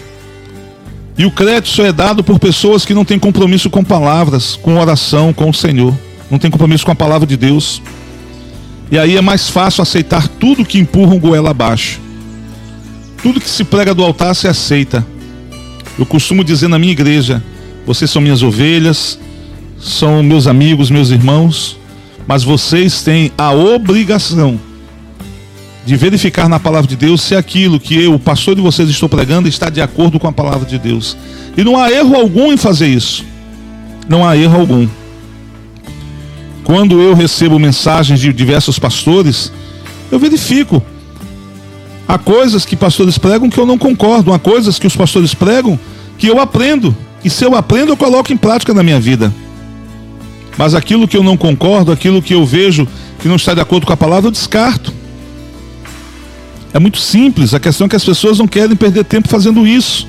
E 1.17 1.25
o 1.25 1.31
crédito 1.31 1.67
só 1.67 1.85
é 1.85 1.91
dado 1.91 2.23
por 2.23 2.39
pessoas 2.39 2.85
que 2.85 2.93
não 2.93 3.05
têm 3.05 3.19
compromisso 3.19 3.69
com 3.69 3.83
palavras, 3.83 4.55
com 4.55 4.79
oração, 4.79 5.31
com 5.33 5.49
o 5.49 5.53
Senhor. 5.53 5.93
Não 6.31 6.39
tem 6.39 6.49
compromisso 6.49 6.85
com 6.85 6.91
a 6.91 6.95
palavra 6.95 7.27
de 7.27 7.35
Deus. 7.35 7.81
E 8.89 8.97
aí 8.97 9.17
é 9.17 9.21
mais 9.21 9.49
fácil 9.49 9.81
aceitar 9.81 10.27
tudo 10.27 10.65
que 10.65 10.79
empurra 10.79 11.13
um 11.13 11.19
goela 11.19 11.51
abaixo. 11.51 11.99
Tudo 13.21 13.41
que 13.41 13.49
se 13.49 13.65
prega 13.65 13.93
do 13.93 14.03
altar 14.03 14.33
se 14.33 14.47
aceita. 14.47 15.05
Eu 15.97 16.05
costumo 16.05 16.43
dizer 16.43 16.69
na 16.69 16.79
minha 16.79 16.93
igreja: 16.93 17.43
vocês 17.85 18.09
são 18.09 18.21
minhas 18.21 18.41
ovelhas, 18.41 19.19
são 19.77 20.23
meus 20.23 20.47
amigos, 20.47 20.89
meus 20.89 21.09
irmãos, 21.09 21.77
mas 22.25 22.43
vocês 22.43 23.03
têm 23.03 23.31
a 23.37 23.51
obrigação 23.51 24.57
de 25.85 25.95
verificar 25.95 26.47
na 26.47 26.59
palavra 26.59 26.87
de 26.87 26.95
Deus 26.95 27.21
se 27.21 27.35
aquilo 27.35 27.79
que 27.79 27.95
eu, 27.95 28.13
o 28.13 28.19
pastor 28.19 28.55
de 28.55 28.61
vocês, 28.61 28.89
estou 28.89 29.09
pregando 29.09 29.47
está 29.47 29.69
de 29.69 29.81
acordo 29.81 30.19
com 30.19 30.27
a 30.27 30.31
palavra 30.31 30.67
de 30.67 30.77
Deus. 30.77 31.17
E 31.57 31.63
não 31.63 31.77
há 31.77 31.91
erro 31.91 32.15
algum 32.15 32.51
em 32.51 32.57
fazer 32.57 32.87
isso. 32.87 33.25
Não 34.07 34.27
há 34.27 34.37
erro 34.37 34.59
algum. 34.59 34.87
Quando 36.63 37.01
eu 37.01 37.13
recebo 37.13 37.57
mensagens 37.57 38.19
de 38.19 38.31
diversos 38.31 38.77
pastores, 38.77 39.51
eu 40.11 40.19
verifico. 40.19 40.83
Há 42.07 42.17
coisas 42.17 42.65
que 42.65 42.75
pastores 42.75 43.17
pregam 43.17 43.49
que 43.49 43.59
eu 43.59 43.65
não 43.65 43.77
concordo, 43.77 44.33
há 44.33 44.39
coisas 44.39 44.79
que 44.79 44.87
os 44.87 44.95
pastores 44.95 45.33
pregam 45.33 45.79
que 46.17 46.27
eu 46.27 46.39
aprendo. 46.39 46.95
E 47.23 47.29
se 47.29 47.43
eu 47.43 47.55
aprendo, 47.55 47.91
eu 47.91 47.97
coloco 47.97 48.31
em 48.33 48.37
prática 48.37 48.73
na 48.73 48.83
minha 48.83 48.99
vida. 48.99 49.33
Mas 50.57 50.75
aquilo 50.75 51.07
que 51.07 51.15
eu 51.15 51.23
não 51.23 51.37
concordo, 51.37 51.91
aquilo 51.91 52.21
que 52.21 52.33
eu 52.33 52.45
vejo 52.45 52.87
que 53.19 53.27
não 53.27 53.35
está 53.35 53.53
de 53.53 53.61
acordo 53.61 53.85
com 53.85 53.93
a 53.93 53.97
palavra, 53.97 54.27
eu 54.27 54.31
descarto. 54.31 54.93
É 56.73 56.79
muito 56.79 56.99
simples. 56.99 57.53
A 57.53 57.59
questão 57.59 57.85
é 57.85 57.89
que 57.89 57.95
as 57.95 58.05
pessoas 58.05 58.39
não 58.39 58.47
querem 58.47 58.75
perder 58.75 59.03
tempo 59.03 59.27
fazendo 59.27 59.65
isso. 59.65 60.07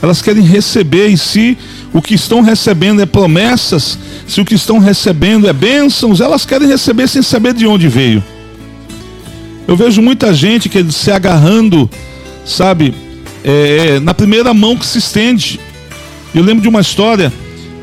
Elas 0.00 0.20
querem 0.20 0.42
receber 0.42 1.08
e 1.08 1.16
se 1.16 1.56
o 1.92 2.02
que 2.02 2.14
estão 2.14 2.40
recebendo 2.40 3.00
é 3.00 3.06
promessas, 3.06 3.98
se 4.26 4.40
o 4.40 4.44
que 4.44 4.54
estão 4.54 4.78
recebendo 4.78 5.48
é 5.48 5.52
bênçãos, 5.52 6.20
elas 6.20 6.44
querem 6.44 6.66
receber 6.66 7.06
sem 7.08 7.22
saber 7.22 7.54
de 7.54 7.66
onde 7.66 7.88
veio. 7.88 8.22
Eu 9.66 9.76
vejo 9.76 10.02
muita 10.02 10.34
gente 10.34 10.68
que 10.68 10.90
se 10.90 11.10
agarrando, 11.12 11.88
sabe, 12.44 12.94
é, 13.44 14.00
na 14.00 14.12
primeira 14.12 14.52
mão 14.52 14.76
que 14.76 14.86
se 14.86 14.98
estende. 14.98 15.60
Eu 16.34 16.42
lembro 16.42 16.62
de 16.62 16.68
uma 16.68 16.80
história 16.80 17.32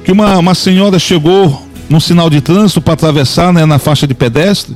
que 0.04 0.12
uma, 0.12 0.38
uma 0.38 0.56
senhora 0.56 1.00
chegou 1.00 1.68
num 1.90 2.00
sinal 2.00 2.30
de 2.30 2.42
trânsito 2.42 2.82
para 2.82 2.94
atravessar 2.94 3.54
né, 3.54 3.66
na 3.66 3.80
faixa 3.80 4.06
de 4.06 4.14
pedestre. 4.14 4.76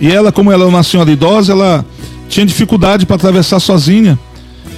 E 0.00 0.10
ela, 0.10 0.30
como 0.30 0.52
ela 0.52 0.64
é 0.64 0.66
uma 0.66 0.82
senhora 0.82 1.10
idosa, 1.10 1.52
ela 1.52 1.84
tinha 2.28 2.46
dificuldade 2.46 3.06
para 3.06 3.16
atravessar 3.16 3.60
sozinha. 3.60 4.18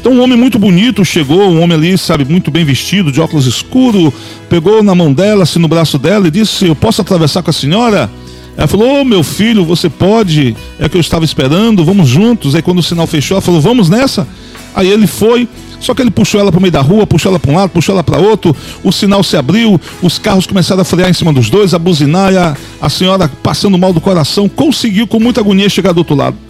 Então 0.01 0.13
um 0.13 0.23
homem 0.23 0.39
muito 0.39 0.59
bonito 0.59 1.05
chegou, 1.05 1.51
um 1.51 1.61
homem 1.61 1.77
ali, 1.77 1.99
sabe, 1.99 2.25
muito 2.25 2.51
bem 2.51 2.65
vestido, 2.65 3.11
de 3.11 3.21
óculos 3.21 3.47
escuros, 3.47 4.13
pegou 4.49 4.83
na 4.83 4.95
mão 4.95 5.13
dela, 5.13 5.43
assim, 5.43 5.59
no 5.59 5.69
braço 5.69 5.99
dela 5.99 6.29
e 6.29 6.31
disse: 6.31 6.67
Eu 6.67 6.77
posso 6.77 7.01
atravessar 7.01 7.43
com 7.43 7.51
a 7.51 7.53
senhora? 7.53 8.11
Ela 8.57 8.67
falou: 8.67 9.01
oh, 9.01 9.05
meu 9.05 9.23
filho, 9.23 9.65
você 9.65 9.89
pode, 9.89 10.57
é 10.81 10.89
que 10.89 10.97
eu 10.97 11.01
estava 11.01 11.25
esperando, 11.25 11.85
vamos 11.85 12.09
juntos. 12.09 12.55
Aí 12.55 12.63
quando 12.63 12.79
o 12.79 12.83
sinal 12.83 13.07
fechou, 13.07 13.37
ela 13.37 13.41
falou: 13.41 13.61
Vamos 13.61 13.89
nessa? 13.89 14.27
Aí 14.75 14.89
ele 14.89 15.07
foi, 15.07 15.49
só 15.81 15.95
que 15.95 16.03
ele 16.03 16.11
puxou 16.11 16.41
ela 16.41 16.51
para 16.51 16.59
o 16.59 16.63
meio 16.63 16.73
da 16.73 16.81
rua, 16.81 17.07
puxou 17.07 17.31
ela 17.31 17.39
para 17.39 17.51
um 17.51 17.55
lado, 17.55 17.71
puxou 17.71 17.95
ela 17.95 18.03
para 18.03 18.19
outro, 18.19 18.55
o 18.83 18.93
sinal 18.93 19.23
se 19.23 19.37
abriu, 19.37 19.81
os 20.03 20.19
carros 20.19 20.47
começaram 20.47 20.83
a 20.83 20.85
frear 20.85 21.09
em 21.09 21.13
cima 21.13 21.33
dos 21.33 21.51
dois, 21.51 21.75
a 21.75 21.79
buzinar, 21.79 22.33
e 22.33 22.37
a, 22.37 22.57
a 22.81 22.89
senhora 22.89 23.31
passando 23.43 23.79
mal 23.79 23.93
do 23.93 24.01
coração, 24.01 24.49
conseguiu 24.49 25.07
com 25.07 25.19
muita 25.19 25.41
agonia 25.41 25.69
chegar 25.69 25.93
do 25.93 25.99
outro 25.99 26.15
lado. 26.15 26.48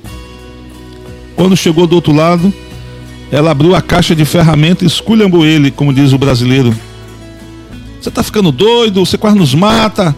Quando 1.38 1.56
chegou 1.56 1.86
do 1.86 1.94
outro 1.94 2.12
lado, 2.12 2.52
ela 3.30 3.52
abriu 3.52 3.72
a 3.72 3.80
caixa 3.80 4.12
de 4.12 4.24
ferramenta 4.24 4.82
e 4.82 4.88
esculhambou 4.88 5.46
ele, 5.46 5.70
como 5.70 5.94
diz 5.94 6.12
o 6.12 6.18
brasileiro. 6.18 6.74
Você 8.00 8.08
está 8.08 8.24
ficando 8.24 8.50
doido, 8.50 9.06
você 9.06 9.16
quase 9.16 9.38
nos 9.38 9.54
mata. 9.54 10.16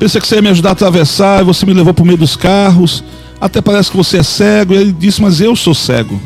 Pensei 0.00 0.20
que 0.20 0.26
você 0.26 0.34
ia 0.34 0.42
me 0.42 0.48
ajudar 0.48 0.70
a 0.70 0.72
atravessar, 0.72 1.42
e 1.42 1.44
você 1.44 1.64
me 1.64 1.72
levou 1.72 1.94
para 1.94 2.02
o 2.02 2.04
meio 2.04 2.18
dos 2.18 2.34
carros. 2.34 3.04
Até 3.40 3.60
parece 3.60 3.92
que 3.92 3.96
você 3.96 4.16
é 4.16 4.22
cego. 4.24 4.74
E 4.74 4.78
ele 4.78 4.90
disse, 4.92 5.22
mas 5.22 5.40
eu 5.40 5.54
sou 5.54 5.76
cego. 5.76 6.20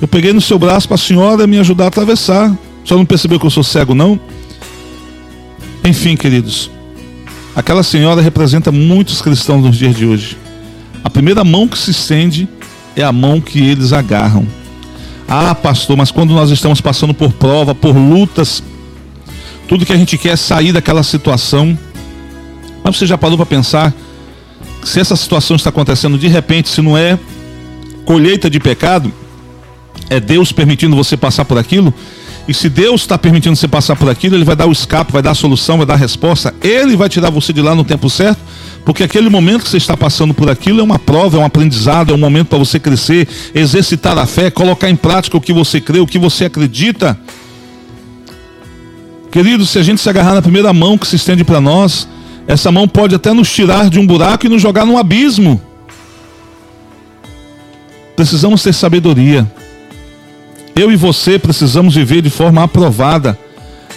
Eu 0.00 0.08
peguei 0.08 0.32
no 0.32 0.40
seu 0.40 0.58
braço 0.58 0.88
para 0.88 0.94
a 0.94 0.98
senhora 0.98 1.46
me 1.46 1.58
ajudar 1.58 1.84
a 1.84 1.88
atravessar. 1.88 2.56
Só 2.82 2.96
não 2.96 3.04
percebeu 3.04 3.38
que 3.38 3.44
eu 3.44 3.50
sou 3.50 3.62
cego, 3.62 3.94
não? 3.94 4.18
Enfim, 5.84 6.16
queridos, 6.16 6.70
aquela 7.54 7.82
senhora 7.82 8.22
representa 8.22 8.72
muitos 8.72 9.20
cristãos 9.20 9.62
nos 9.62 9.76
dias 9.76 9.94
de 9.94 10.06
hoje. 10.06 10.38
A 11.04 11.10
primeira 11.10 11.44
mão 11.44 11.68
que 11.68 11.76
se 11.76 11.90
estende 11.90 12.48
é 12.98 13.04
a 13.04 13.12
mão 13.12 13.40
que 13.40 13.60
eles 13.60 13.92
agarram. 13.92 14.46
Ah, 15.28 15.54
pastor, 15.54 15.96
mas 15.96 16.10
quando 16.10 16.32
nós 16.34 16.50
estamos 16.50 16.80
passando 16.80 17.14
por 17.14 17.32
prova, 17.32 17.74
por 17.74 17.96
lutas, 17.96 18.62
tudo 19.68 19.84
que 19.86 19.92
a 19.92 19.96
gente 19.96 20.16
quer 20.16 20.30
é 20.30 20.36
sair 20.36 20.72
daquela 20.72 21.02
situação. 21.02 21.78
Mas 22.82 22.96
você 22.96 23.06
já 23.06 23.18
parou 23.18 23.36
para 23.36 23.46
pensar 23.46 23.94
se 24.82 24.98
essa 24.98 25.14
situação 25.16 25.56
está 25.56 25.70
acontecendo 25.70 26.16
de 26.16 26.28
repente, 26.28 26.68
se 26.68 26.80
não 26.80 26.96
é 26.96 27.18
colheita 28.04 28.48
de 28.48 28.58
pecado, 28.58 29.12
é 30.08 30.18
Deus 30.18 30.50
permitindo 30.50 30.96
você 30.96 31.16
passar 31.16 31.44
por 31.44 31.58
aquilo? 31.58 31.92
E 32.48 32.54
se 32.54 32.70
Deus 32.70 33.02
está 33.02 33.18
permitindo 33.18 33.54
você 33.54 33.68
passar 33.68 33.94
por 33.94 34.08
aquilo, 34.08 34.34
Ele 34.34 34.44
vai 34.44 34.56
dar 34.56 34.66
o 34.66 34.72
escape, 34.72 35.12
vai 35.12 35.20
dar 35.20 35.32
a 35.32 35.34
solução, 35.34 35.76
vai 35.76 35.86
dar 35.86 35.94
a 35.94 35.98
resposta. 35.98 36.54
Ele 36.62 36.96
vai 36.96 37.10
tirar 37.10 37.28
você 37.28 37.52
de 37.52 37.60
lá 37.60 37.74
no 37.74 37.84
tempo 37.84 38.08
certo, 38.08 38.40
porque 38.88 39.04
aquele 39.04 39.28
momento 39.28 39.64
que 39.64 39.68
você 39.68 39.76
está 39.76 39.94
passando 39.94 40.32
por 40.32 40.48
aquilo 40.48 40.80
é 40.80 40.82
uma 40.82 40.98
prova, 40.98 41.36
é 41.36 41.40
um 41.40 41.44
aprendizado, 41.44 42.10
é 42.10 42.16
um 42.16 42.18
momento 42.18 42.46
para 42.46 42.56
você 42.56 42.80
crescer, 42.80 43.28
exercitar 43.54 44.16
a 44.16 44.24
fé, 44.24 44.50
colocar 44.50 44.88
em 44.88 44.96
prática 44.96 45.36
o 45.36 45.40
que 45.42 45.52
você 45.52 45.78
crê, 45.78 46.00
o 46.00 46.06
que 46.06 46.18
você 46.18 46.46
acredita. 46.46 47.20
Querido, 49.30 49.66
se 49.66 49.78
a 49.78 49.82
gente 49.82 50.00
se 50.00 50.08
agarrar 50.08 50.32
na 50.32 50.40
primeira 50.40 50.72
mão 50.72 50.96
que 50.96 51.06
se 51.06 51.16
estende 51.16 51.44
para 51.44 51.60
nós, 51.60 52.08
essa 52.46 52.72
mão 52.72 52.88
pode 52.88 53.14
até 53.14 53.30
nos 53.34 53.52
tirar 53.52 53.90
de 53.90 53.98
um 54.00 54.06
buraco 54.06 54.46
e 54.46 54.48
nos 54.48 54.62
jogar 54.62 54.86
num 54.86 54.96
abismo. 54.96 55.60
Precisamos 58.16 58.62
ter 58.62 58.72
sabedoria. 58.72 59.46
Eu 60.74 60.90
e 60.90 60.96
você 60.96 61.38
precisamos 61.38 61.94
viver 61.94 62.22
de 62.22 62.30
forma 62.30 62.64
aprovada. 62.64 63.38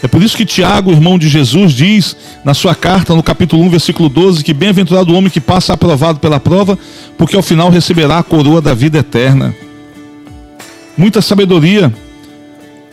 É 0.03 0.07
por 0.07 0.21
isso 0.23 0.35
que 0.35 0.45
Tiago, 0.45 0.91
irmão 0.91 1.17
de 1.17 1.29
Jesus, 1.29 1.73
diz 1.73 2.15
na 2.43 2.53
sua 2.53 2.73
carta, 2.73 3.13
no 3.13 3.21
capítulo 3.21 3.61
1, 3.63 3.69
versículo 3.69 4.09
12, 4.09 4.43
que 4.43 4.53
bem-aventurado 4.53 5.13
o 5.13 5.15
homem 5.15 5.29
que 5.29 5.39
passa 5.39 5.73
aprovado 5.73 6.19
pela 6.19 6.39
prova, 6.39 6.77
porque 7.17 7.35
ao 7.35 7.43
final 7.43 7.69
receberá 7.69 8.17
a 8.17 8.23
coroa 8.23 8.61
da 8.61 8.73
vida 8.73 8.97
eterna. 8.97 9.53
Muita 10.97 11.21
sabedoria. 11.21 11.93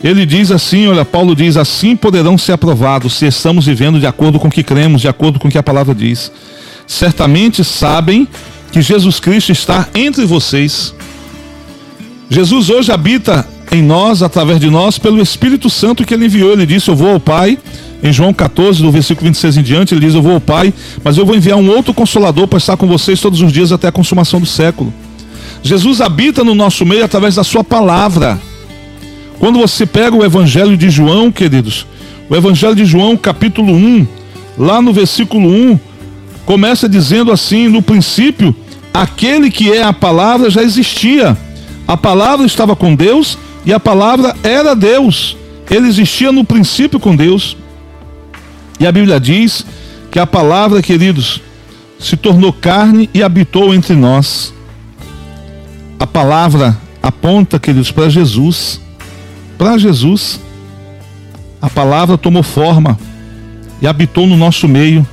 Ele 0.03 0.25
diz 0.25 0.51
assim, 0.51 0.87
olha, 0.87 1.03
Paulo 1.03 1.35
diz, 1.35 1.57
assim 1.57 1.95
poderão 1.95 2.37
ser 2.37 2.53
aprovados 2.53 3.15
se 3.15 3.25
estamos 3.25 3.65
vivendo 3.65 3.99
de 3.99 4.05
acordo 4.05 4.39
com 4.39 4.47
o 4.47 4.51
que 4.51 4.63
cremos, 4.63 5.01
de 5.01 5.07
acordo 5.07 5.39
com 5.39 5.47
o 5.47 5.51
que 5.51 5.57
a 5.57 5.63
palavra 5.63 5.93
diz. 5.93 6.31
Certamente 6.87 7.63
sabem 7.63 8.27
que 8.71 8.81
Jesus 8.81 9.19
Cristo 9.19 9.51
está 9.51 9.87
entre 9.93 10.25
vocês. 10.25 10.93
Jesus 12.29 12.69
hoje 12.69 12.91
habita 12.91 13.45
em 13.71 13.81
nós, 13.81 14.23
através 14.23 14.59
de 14.59 14.69
nós, 14.69 14.97
pelo 14.97 15.21
Espírito 15.21 15.69
Santo 15.69 16.03
que 16.03 16.13
ele 16.13 16.25
enviou. 16.25 16.51
Ele 16.51 16.65
disse: 16.65 16.89
Eu 16.89 16.95
vou 16.95 17.11
ao 17.11 17.19
Pai. 17.19 17.57
Em 18.01 18.13
João 18.13 18.33
14, 18.33 18.81
do 18.81 18.89
versículo 18.91 19.25
26 19.25 19.57
em 19.57 19.61
diante, 19.61 19.93
ele 19.93 20.05
diz: 20.05 20.15
Eu 20.15 20.21
vou 20.21 20.33
ao 20.33 20.41
Pai, 20.41 20.73
mas 21.03 21.17
eu 21.17 21.25
vou 21.25 21.35
enviar 21.35 21.57
um 21.57 21.69
outro 21.69 21.93
consolador 21.93 22.47
para 22.47 22.57
estar 22.57 22.77
com 22.77 22.87
vocês 22.87 23.19
todos 23.19 23.41
os 23.41 23.51
dias 23.51 23.71
até 23.71 23.87
a 23.87 23.91
consumação 23.91 24.39
do 24.39 24.45
século. 24.45 24.93
Jesus 25.61 25.99
habita 25.99 26.43
no 26.43 26.55
nosso 26.55 26.85
meio 26.85 27.03
através 27.03 27.35
da 27.35 27.43
Sua 27.43 27.63
palavra. 27.63 28.39
Quando 29.37 29.59
você 29.59 29.85
pega 29.85 30.15
o 30.15 30.23
Evangelho 30.23 30.77
de 30.77 30.89
João, 30.89 31.31
queridos, 31.31 31.85
o 32.29 32.35
Evangelho 32.35 32.75
de 32.75 32.85
João, 32.85 33.15
capítulo 33.17 33.73
1, 33.73 34.07
lá 34.57 34.81
no 34.81 34.93
versículo 34.93 35.49
1, 35.49 35.79
começa 36.45 36.87
dizendo 36.87 37.31
assim: 37.31 37.67
No 37.67 37.81
princípio, 37.81 38.55
aquele 38.93 39.51
que 39.51 39.71
é 39.71 39.83
a 39.83 39.93
palavra 39.93 40.49
já 40.49 40.63
existia. 40.63 41.37
A 41.85 41.97
palavra 41.97 42.45
estava 42.45 42.75
com 42.75 42.95
Deus 42.95 43.37
e 43.69 43.73
a 43.73 43.79
palavra 43.79 44.35
era 44.41 44.75
Deus. 44.75 45.37
Ele 45.69 45.87
existia 45.87 46.31
no 46.31 46.43
princípio 46.43 46.99
com 46.99 47.15
Deus. 47.15 47.55
E 48.79 48.87
a 48.87 48.91
Bíblia 48.91 49.19
diz 49.19 49.63
que 50.09 50.17
a 50.17 50.25
palavra, 50.25 50.81
queridos, 50.81 51.39
se 51.99 52.17
tornou 52.17 52.51
carne 52.51 53.07
e 53.13 53.21
habitou 53.21 53.71
entre 53.71 53.93
nós. 53.93 54.51
A 55.99 56.07
palavra 56.07 56.75
aponta, 56.99 57.59
queridos, 57.59 57.91
para 57.91 58.09
Jesus. 58.09 58.81
Para 59.55 59.77
Jesus. 59.77 60.39
A 61.61 61.69
palavra 61.69 62.17
tomou 62.17 62.41
forma 62.41 62.97
e 63.79 63.85
habitou 63.85 64.25
no 64.25 64.35
nosso 64.35 64.67
meio. 64.67 65.07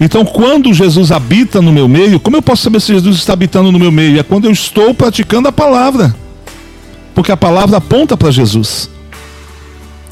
Então, 0.00 0.24
quando 0.24 0.72
Jesus 0.72 1.10
habita 1.10 1.60
no 1.60 1.72
meu 1.72 1.88
meio, 1.88 2.20
como 2.20 2.36
eu 2.36 2.42
posso 2.42 2.62
saber 2.62 2.80
se 2.80 2.94
Jesus 2.94 3.16
está 3.16 3.32
habitando 3.32 3.72
no 3.72 3.78
meu 3.80 3.90
meio? 3.90 4.20
É 4.20 4.22
quando 4.22 4.44
eu 4.44 4.52
estou 4.52 4.94
praticando 4.94 5.48
a 5.48 5.52
palavra 5.52 6.21
porque 7.14 7.32
a 7.32 7.36
palavra 7.36 7.78
aponta 7.78 8.16
para 8.16 8.30
Jesus. 8.30 8.90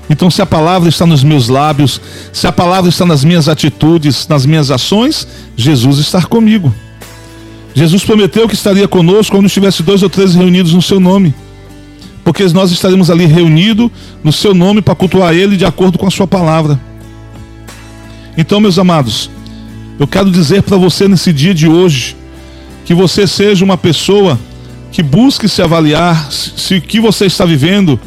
Então, 0.08 0.28
se 0.28 0.42
a 0.42 0.46
palavra 0.46 0.88
está 0.88 1.06
nos 1.06 1.22
meus 1.22 1.48
lábios, 1.48 2.00
se 2.32 2.46
a 2.46 2.52
palavra 2.52 2.90
está 2.90 3.06
nas 3.06 3.22
minhas 3.22 3.48
atitudes, 3.48 4.26
nas 4.26 4.44
minhas 4.44 4.70
ações, 4.70 5.26
Jesus 5.56 5.98
está 5.98 6.20
comigo. 6.22 6.74
Jesus 7.72 8.04
prometeu 8.04 8.48
que 8.48 8.54
estaria 8.54 8.88
conosco 8.88 9.36
quando 9.36 9.46
estivesse 9.46 9.84
dois 9.84 10.02
ou 10.02 10.10
três 10.10 10.34
reunidos 10.34 10.74
no 10.74 10.82
seu 10.82 10.98
nome. 10.98 11.32
Porque 12.24 12.44
nós 12.48 12.72
estaremos 12.72 13.08
ali 13.08 13.24
reunidos 13.24 13.88
no 14.22 14.32
seu 14.32 14.52
nome 14.52 14.82
para 14.82 14.96
cultuar 14.96 15.32
Ele 15.32 15.56
de 15.56 15.64
acordo 15.64 15.96
com 15.96 16.08
a 16.08 16.10
sua 16.10 16.26
palavra. 16.26 16.78
Então, 18.36 18.60
meus 18.60 18.80
amados, 18.80 19.30
eu 19.98 20.08
quero 20.08 20.28
dizer 20.28 20.62
para 20.62 20.76
você 20.76 21.06
nesse 21.06 21.32
dia 21.32 21.54
de 21.54 21.68
hoje 21.68 22.16
que 22.84 22.94
você 22.94 23.26
seja 23.26 23.64
uma 23.64 23.76
pessoa 23.76 24.38
que 24.90 25.02
busque 25.02 25.48
se 25.48 25.62
avaliar 25.62 26.30
se 26.30 26.76
o 26.76 26.82
que 26.82 27.00
você 27.00 27.26
está 27.26 27.44
vivendo 27.44 27.98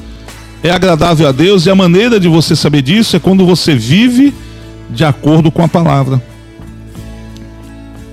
é 0.62 0.70
agradável 0.70 1.28
a 1.28 1.32
Deus 1.32 1.66
e 1.66 1.70
a 1.70 1.76
maneira 1.76 2.20
de 2.20 2.28
você 2.28 2.56
saber 2.56 2.82
disso 2.82 3.16
é 3.16 3.20
quando 3.20 3.46
você 3.46 3.76
vive 3.76 4.34
de 4.90 5.04
acordo 5.04 5.52
com 5.52 5.64
a 5.64 5.68
palavra. 5.68 6.22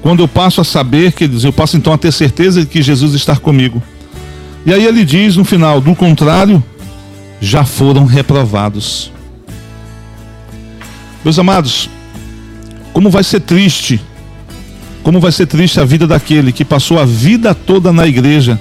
Quando 0.03 0.21
eu 0.21 0.29
passo 0.29 0.61
a 0.61 0.65
saber, 0.65 1.13
dizer, 1.29 1.49
eu 1.49 1.53
passo 1.53 1.77
então 1.77 1.93
a 1.93 1.99
ter 1.99 2.13
certeza 2.13 2.61
de 2.61 2.67
que 2.67 2.83
Jesus 2.83 3.15
está 3.15 3.37
comigo. 3.37 3.83
E 4.65 4.73
aí 4.73 4.85
ele 4.85 5.05
diz 5.05 5.37
no 5.37 5.45
final: 5.45 5.81
do 5.81 5.95
contrário, 5.95 6.63
já 7.41 7.65
foram 7.65 8.05
reprovados. 8.05 9.13
Meus 11.23 11.39
amados, 11.39 11.91
como 12.93 13.11
vai 13.11 13.23
ser 13.23 13.41
triste, 13.41 14.01
como 15.03 15.21
vai 15.21 15.33
ser 15.33 15.47
triste 15.47 15.81
a 15.81 15.85
vida 15.85 16.07
daquele 16.07 16.53
que 16.53 16.65
passou 16.65 16.99
a 16.99 17.05
vida 17.05 17.55
toda 17.55 17.93
na 17.93 18.07
igreja, 18.07 18.59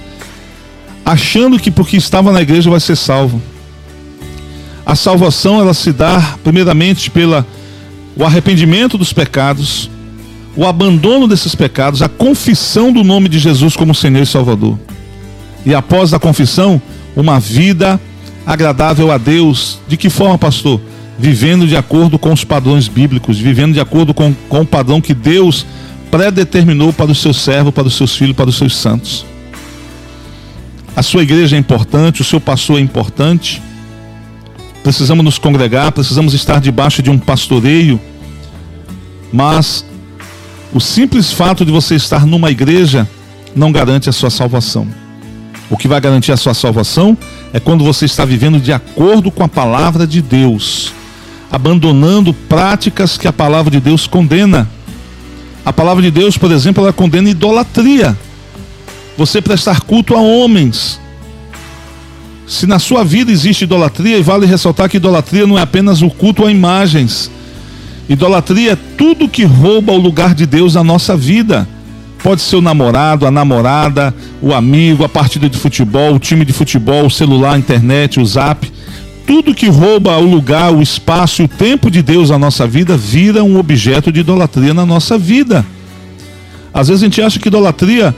achando 1.04 1.58
que 1.58 1.70
porque 1.70 1.96
estava 1.96 2.32
na 2.32 2.42
igreja 2.42 2.70
vai 2.70 2.80
ser 2.80 2.96
salvo. 2.96 3.40
A 4.84 4.94
salvação 4.94 5.60
ela 5.60 5.74
se 5.74 5.92
dá 5.92 6.36
primeiramente 6.42 7.10
pela 7.10 7.46
o 8.16 8.24
arrependimento 8.24 8.98
dos 8.98 9.12
pecados, 9.12 9.90
o 10.56 10.66
abandono 10.66 11.28
desses 11.28 11.54
pecados, 11.54 12.02
a 12.02 12.08
confissão 12.08 12.92
do 12.92 13.04
nome 13.04 13.28
de 13.28 13.38
Jesus 13.38 13.76
como 13.76 13.94
Senhor 13.94 14.22
e 14.22 14.26
Salvador. 14.26 14.78
E 15.64 15.74
após 15.74 16.12
a 16.12 16.18
confissão, 16.18 16.80
uma 17.14 17.38
vida 17.38 18.00
agradável 18.46 19.12
a 19.12 19.18
Deus. 19.18 19.78
De 19.86 19.96
que 19.96 20.10
forma, 20.10 20.38
pastor? 20.38 20.80
Vivendo 21.18 21.66
de 21.66 21.76
acordo 21.76 22.18
com 22.18 22.32
os 22.32 22.44
padrões 22.44 22.88
bíblicos, 22.88 23.38
vivendo 23.38 23.74
de 23.74 23.80
acordo 23.80 24.14
com, 24.14 24.34
com 24.48 24.62
o 24.62 24.66
padrão 24.66 25.00
que 25.00 25.14
Deus 25.14 25.66
predeterminou 26.10 26.92
para 26.92 27.10
o 27.10 27.14
seu 27.14 27.32
servo, 27.32 27.70
para 27.70 27.86
os 27.86 27.94
seus 27.94 28.16
filhos, 28.16 28.36
para 28.36 28.48
os 28.48 28.56
seus 28.56 28.76
santos. 28.76 29.24
A 30.96 31.02
sua 31.02 31.22
igreja 31.22 31.56
é 31.56 31.58
importante, 31.58 32.20
o 32.20 32.24
seu 32.24 32.40
pastor 32.40 32.78
é 32.78 32.82
importante. 32.82 33.62
Precisamos 34.82 35.24
nos 35.24 35.38
congregar, 35.38 35.92
precisamos 35.92 36.34
estar 36.34 36.60
debaixo 36.60 37.02
de 37.02 37.10
um 37.10 37.18
pastoreio, 37.18 38.00
mas 39.32 39.84
o 40.72 40.80
simples 40.80 41.32
fato 41.32 41.64
de 41.64 41.72
você 41.72 41.94
estar 41.94 42.26
numa 42.26 42.50
igreja 42.50 43.08
não 43.54 43.72
garante 43.72 44.08
a 44.08 44.12
sua 44.12 44.30
salvação. 44.30 44.86
O 45.68 45.76
que 45.76 45.86
vai 45.86 46.00
garantir 46.00 46.32
a 46.32 46.36
sua 46.36 46.54
salvação 46.54 47.16
é 47.52 47.60
quando 47.60 47.84
você 47.84 48.04
está 48.04 48.24
vivendo 48.24 48.58
de 48.58 48.72
acordo 48.72 49.30
com 49.30 49.44
a 49.44 49.48
palavra 49.48 50.06
de 50.06 50.20
Deus, 50.20 50.92
abandonando 51.50 52.34
práticas 52.34 53.16
que 53.16 53.28
a 53.28 53.32
palavra 53.32 53.70
de 53.70 53.80
Deus 53.80 54.06
condena. 54.06 54.68
A 55.64 55.72
palavra 55.72 56.02
de 56.02 56.10
Deus, 56.10 56.36
por 56.38 56.50
exemplo, 56.50 56.82
ela 56.82 56.92
condena 56.92 57.30
idolatria. 57.30 58.16
Você 59.16 59.40
prestar 59.42 59.80
culto 59.80 60.14
a 60.14 60.20
homens. 60.20 61.00
Se 62.46 62.66
na 62.66 62.78
sua 62.78 63.04
vida 63.04 63.30
existe 63.30 63.62
idolatria, 63.62 64.18
e 64.18 64.22
vale 64.22 64.46
ressaltar 64.46 64.88
que 64.88 64.96
idolatria 64.96 65.46
não 65.46 65.58
é 65.58 65.62
apenas 65.62 66.02
o 66.02 66.10
culto 66.10 66.44
a 66.44 66.50
imagens, 66.50 67.30
Idolatria 68.10 68.72
é 68.72 68.76
tudo 68.98 69.28
que 69.28 69.44
rouba 69.44 69.92
o 69.92 69.96
lugar 69.96 70.34
de 70.34 70.44
Deus 70.44 70.74
na 70.74 70.82
nossa 70.82 71.16
vida. 71.16 71.68
Pode 72.24 72.40
ser 72.40 72.56
o 72.56 72.60
namorado, 72.60 73.24
a 73.24 73.30
namorada, 73.30 74.12
o 74.42 74.52
amigo, 74.52 75.04
a 75.04 75.08
partida 75.08 75.48
de 75.48 75.56
futebol, 75.56 76.16
o 76.16 76.18
time 76.18 76.44
de 76.44 76.52
futebol, 76.52 77.06
o 77.06 77.10
celular, 77.10 77.54
a 77.54 77.58
internet, 77.58 78.18
o 78.18 78.26
zap. 78.26 78.68
Tudo 79.26 79.54
que 79.54 79.68
rouba 79.68 80.16
o 80.18 80.24
lugar, 80.24 80.72
o 80.72 80.82
espaço 80.82 81.42
e 81.42 81.44
o 81.44 81.48
tempo 81.48 81.90
de 81.90 82.02
Deus 82.02 82.30
na 82.30 82.38
nossa 82.38 82.66
vida 82.66 82.96
vira 82.96 83.44
um 83.44 83.58
objeto 83.58 84.10
de 84.10 84.20
idolatria 84.20 84.74
na 84.74 84.84
nossa 84.84 85.16
vida. 85.16 85.64
Às 86.72 86.88
vezes 86.88 87.02
a 87.02 87.06
gente 87.06 87.22
acha 87.22 87.38
que 87.38 87.48
idolatria 87.48 88.14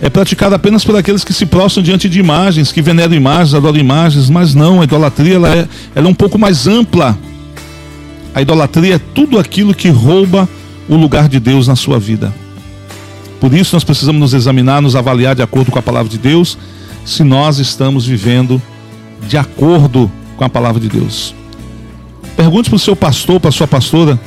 é 0.00 0.10
praticada 0.10 0.56
apenas 0.56 0.84
por 0.84 0.96
aqueles 0.96 1.24
que 1.24 1.32
se 1.32 1.46
prostram 1.46 1.82
diante 1.82 2.08
de 2.08 2.18
imagens, 2.18 2.70
que 2.70 2.82
veneram 2.82 3.14
imagens, 3.14 3.54
adoram 3.54 3.78
imagens, 3.78 4.28
mas 4.28 4.54
não, 4.54 4.80
a 4.80 4.84
idolatria 4.84 5.36
ela 5.36 5.54
é, 5.54 5.68
ela 5.94 6.06
é 6.06 6.10
um 6.10 6.14
pouco 6.14 6.38
mais 6.38 6.66
ampla. 6.66 7.16
A 8.34 8.42
idolatria 8.42 8.96
é 8.96 9.00
tudo 9.14 9.38
aquilo 9.38 9.74
que 9.74 9.88
rouba 9.88 10.48
o 10.88 10.96
lugar 10.96 11.28
de 11.28 11.40
Deus 11.40 11.66
na 11.66 11.74
sua 11.74 11.98
vida. 11.98 12.32
Por 13.40 13.52
isso 13.54 13.74
nós 13.74 13.84
precisamos 13.84 14.20
nos 14.20 14.34
examinar, 14.34 14.82
nos 14.82 14.96
avaliar 14.96 15.34
de 15.34 15.42
acordo 15.42 15.70
com 15.70 15.78
a 15.78 15.82
palavra 15.82 16.10
de 16.10 16.18
Deus, 16.18 16.58
se 17.04 17.22
nós 17.24 17.58
estamos 17.58 18.06
vivendo 18.06 18.60
de 19.26 19.38
acordo 19.38 20.10
com 20.10 20.25
a 20.44 20.48
palavra 20.48 20.80
de 20.80 20.88
Deus. 20.88 21.34
Pergunte 22.36 22.68
para 22.68 22.76
o 22.76 22.78
seu 22.78 22.94
pastor, 22.94 23.40
para 23.40 23.48
a 23.48 23.52
sua 23.52 23.66
pastora, 23.66 24.18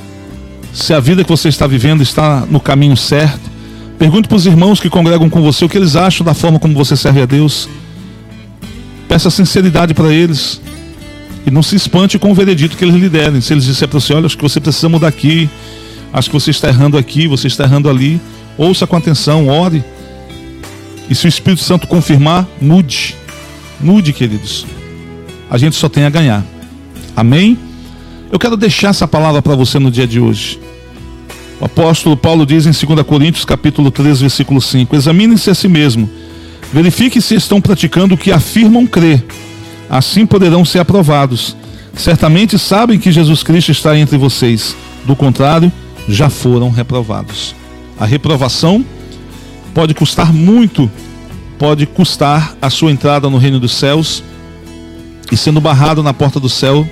se 0.74 0.94
a 0.94 1.00
vida 1.00 1.24
que 1.24 1.30
você 1.30 1.50
está 1.50 1.68
vivendo 1.68 2.02
está 2.02 2.46
no 2.50 2.60
caminho 2.60 2.98
certo. 2.98 3.50
Pergunte 3.98 4.28
para 4.28 4.38
os 4.38 4.46
irmãos 4.46 4.80
que 4.80 4.90
congregam 4.90 5.30
com 5.30 5.42
você 5.42 5.66
o 5.66 5.70
que 5.70 5.78
eles 5.78 5.96
acham 5.96 6.26
da 6.26 6.34
forma 6.34 6.60
como 6.60 6.74
você 6.74 6.96
serve 6.96 7.22
a 7.22 7.26
Deus. 7.26 7.68
Peça 9.08 9.30
sinceridade 9.30 9.94
para 9.94 10.14
eles. 10.14 10.62
E 11.46 11.52
não 11.52 11.62
se 11.62 11.76
espante 11.76 12.18
com 12.18 12.32
o 12.32 12.34
veredito 12.34 12.78
que 12.78 12.86
eles 12.86 12.96
lhe 12.96 13.10
derem. 13.10 13.42
Se 13.42 13.54
eles 13.54 13.66
disserem 13.66 13.90
para 13.90 14.00
você, 14.00 14.14
olha, 14.14 14.26
acho 14.26 14.38
que 14.38 14.44
você 14.44 14.60
precisa 14.60 14.88
mudar 14.88 15.08
aqui, 15.08 15.50
acho 16.14 16.30
que 16.30 16.34
você 16.34 16.52
está 16.52 16.68
errando 16.68 16.98
aqui, 16.98 17.28
você 17.28 17.48
está 17.48 17.64
errando 17.64 17.90
ali, 17.90 18.22
ouça 18.58 18.88
com 18.88 18.96
atenção, 18.96 19.48
ore. 19.48 19.84
E 21.10 21.16
se 21.16 21.26
o 21.26 21.30
Espírito 21.30 21.64
Santo 21.64 21.88
confirmar, 21.88 22.48
mude. 22.62 23.16
Mude, 23.80 24.14
queridos. 24.14 24.66
A 25.50 25.58
gente 25.58 25.76
só 25.76 25.90
tem 25.90 26.06
a 26.06 26.10
ganhar. 26.10 26.46
Amém? 27.16 27.58
Eu 28.32 28.38
quero 28.38 28.56
deixar 28.56 28.90
essa 28.90 29.08
palavra 29.08 29.42
para 29.42 29.56
você 29.56 29.80
no 29.80 29.90
dia 29.90 30.08
de 30.08 30.20
hoje. 30.20 30.60
O 31.60 31.66
apóstolo 31.66 32.16
Paulo 32.16 32.46
diz 32.46 32.66
em 32.66 32.72
2 32.72 33.06
Coríntios, 33.06 33.46
capítulo 33.46 33.92
3, 33.92 34.22
versículo 34.22 34.62
5: 34.62 34.96
Examinem-se 34.96 35.50
a 35.50 35.56
si 35.56 35.68
mesmo, 35.68 36.10
verifique 36.72 37.22
se 37.22 37.36
estão 37.36 37.60
praticando 37.60 38.16
o 38.16 38.18
que 38.18 38.32
afirmam 38.32 38.86
crer 38.86 39.26
assim 39.90 40.26
poderão 40.26 40.64
ser 40.64 40.80
aprovados. 40.80 41.58
Certamente 41.96 42.60
sabem 42.60 43.00
que 43.00 43.12
Jesus 43.12 43.42
Cristo 43.42 43.72
está 43.72 43.98
entre 43.98 44.18
vocês, 44.18 44.76
do 45.06 45.16
contrário, 45.16 45.72
já 46.08 46.30
foram 46.30 46.70
reprovados. 46.70 47.56
A 48.00 48.06
reprovação 48.06 48.86
pode 49.74 49.94
custar 49.94 50.32
muito, 50.32 50.90
pode 51.58 51.86
custar 51.86 52.56
a 52.62 52.70
sua 52.70 52.92
entrada 52.92 53.30
no 53.30 53.38
reino 53.38 53.60
dos 53.60 53.74
céus, 53.74 54.24
e 55.32 55.38
sendo 55.38 55.62
barrado 55.62 56.02
na 56.02 56.14
porta 56.14 56.40
do 56.40 56.50
céu, 56.50 56.88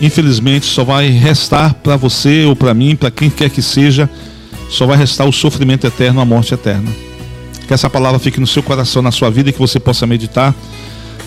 infelizmente 0.00 0.66
só 0.66 0.84
vai 0.84 1.08
restar 1.08 1.74
para 1.74 1.96
você 1.96 2.44
ou 2.44 2.54
para 2.54 2.74
mim, 2.74 2.96
para 2.96 3.10
quem 3.10 3.30
quer 3.30 3.50
que 3.50 3.62
seja, 3.62 4.08
só 4.68 4.86
vai 4.86 4.96
restar 4.96 5.26
o 5.26 5.32
sofrimento 5.32 5.86
eterno, 5.86 6.20
a 6.20 6.24
morte 6.24 6.54
eterna. 6.54 6.90
Que 7.66 7.74
essa 7.74 7.90
palavra 7.90 8.18
fique 8.18 8.40
no 8.40 8.46
seu 8.46 8.62
coração, 8.62 9.02
na 9.02 9.10
sua 9.10 9.30
vida 9.30 9.50
e 9.50 9.52
que 9.52 9.58
você 9.58 9.80
possa 9.80 10.06
meditar 10.06 10.54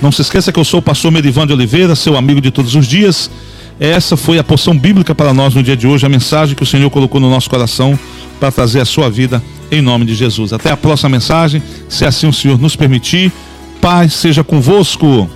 não 0.02 0.12
se 0.12 0.22
esqueça 0.22 0.52
que 0.52 0.60
eu 0.60 0.63
sou 0.63 0.80
o 0.80 0.84
pastor 0.84 1.12
Medivan 1.12 1.45
de 1.45 1.52
Oliveira, 1.52 1.93
seu 1.93 2.15
amigo 2.15 2.39
de 2.39 2.52
todos 2.52 2.74
os 2.74 2.88
dias. 2.88 3.30
Essa 3.80 4.15
foi 4.15 4.39
a 4.39 4.43
porção 4.43 4.78
bíblica 4.78 5.13
para 5.13 5.34
nós 5.34 5.54
no 5.54 5.62
dia 5.62 5.76
de 5.76 5.88
hoje, 5.88 6.06
a 6.06 6.10
mensagem 6.10 6.56
que 6.56 6.63
o 6.63 6.65
Senhor 6.65 6.89
colocou 6.89 7.19
no 7.19 7.30
nosso 7.30 7.50
coração 7.50 8.00
para 8.39 8.52
trazer 8.52 8.80
a 8.80 8.86
sua 8.86 9.10
vida 9.10 9.43
em 9.69 9.82
nome 9.82 10.06
de 10.06 10.15
Jesus. 10.15 10.54
Até 10.54 10.72
a 10.72 10.78
próxima 10.78 11.10
mensagem, 11.10 11.62
se 11.89 12.06
assim 12.06 12.28
o 12.28 12.34
Senhor 12.34 12.58
nos 12.58 12.76
permitir. 12.76 13.32
Paz 13.82 14.13
seja 14.13 14.43
convosco. 14.43 15.30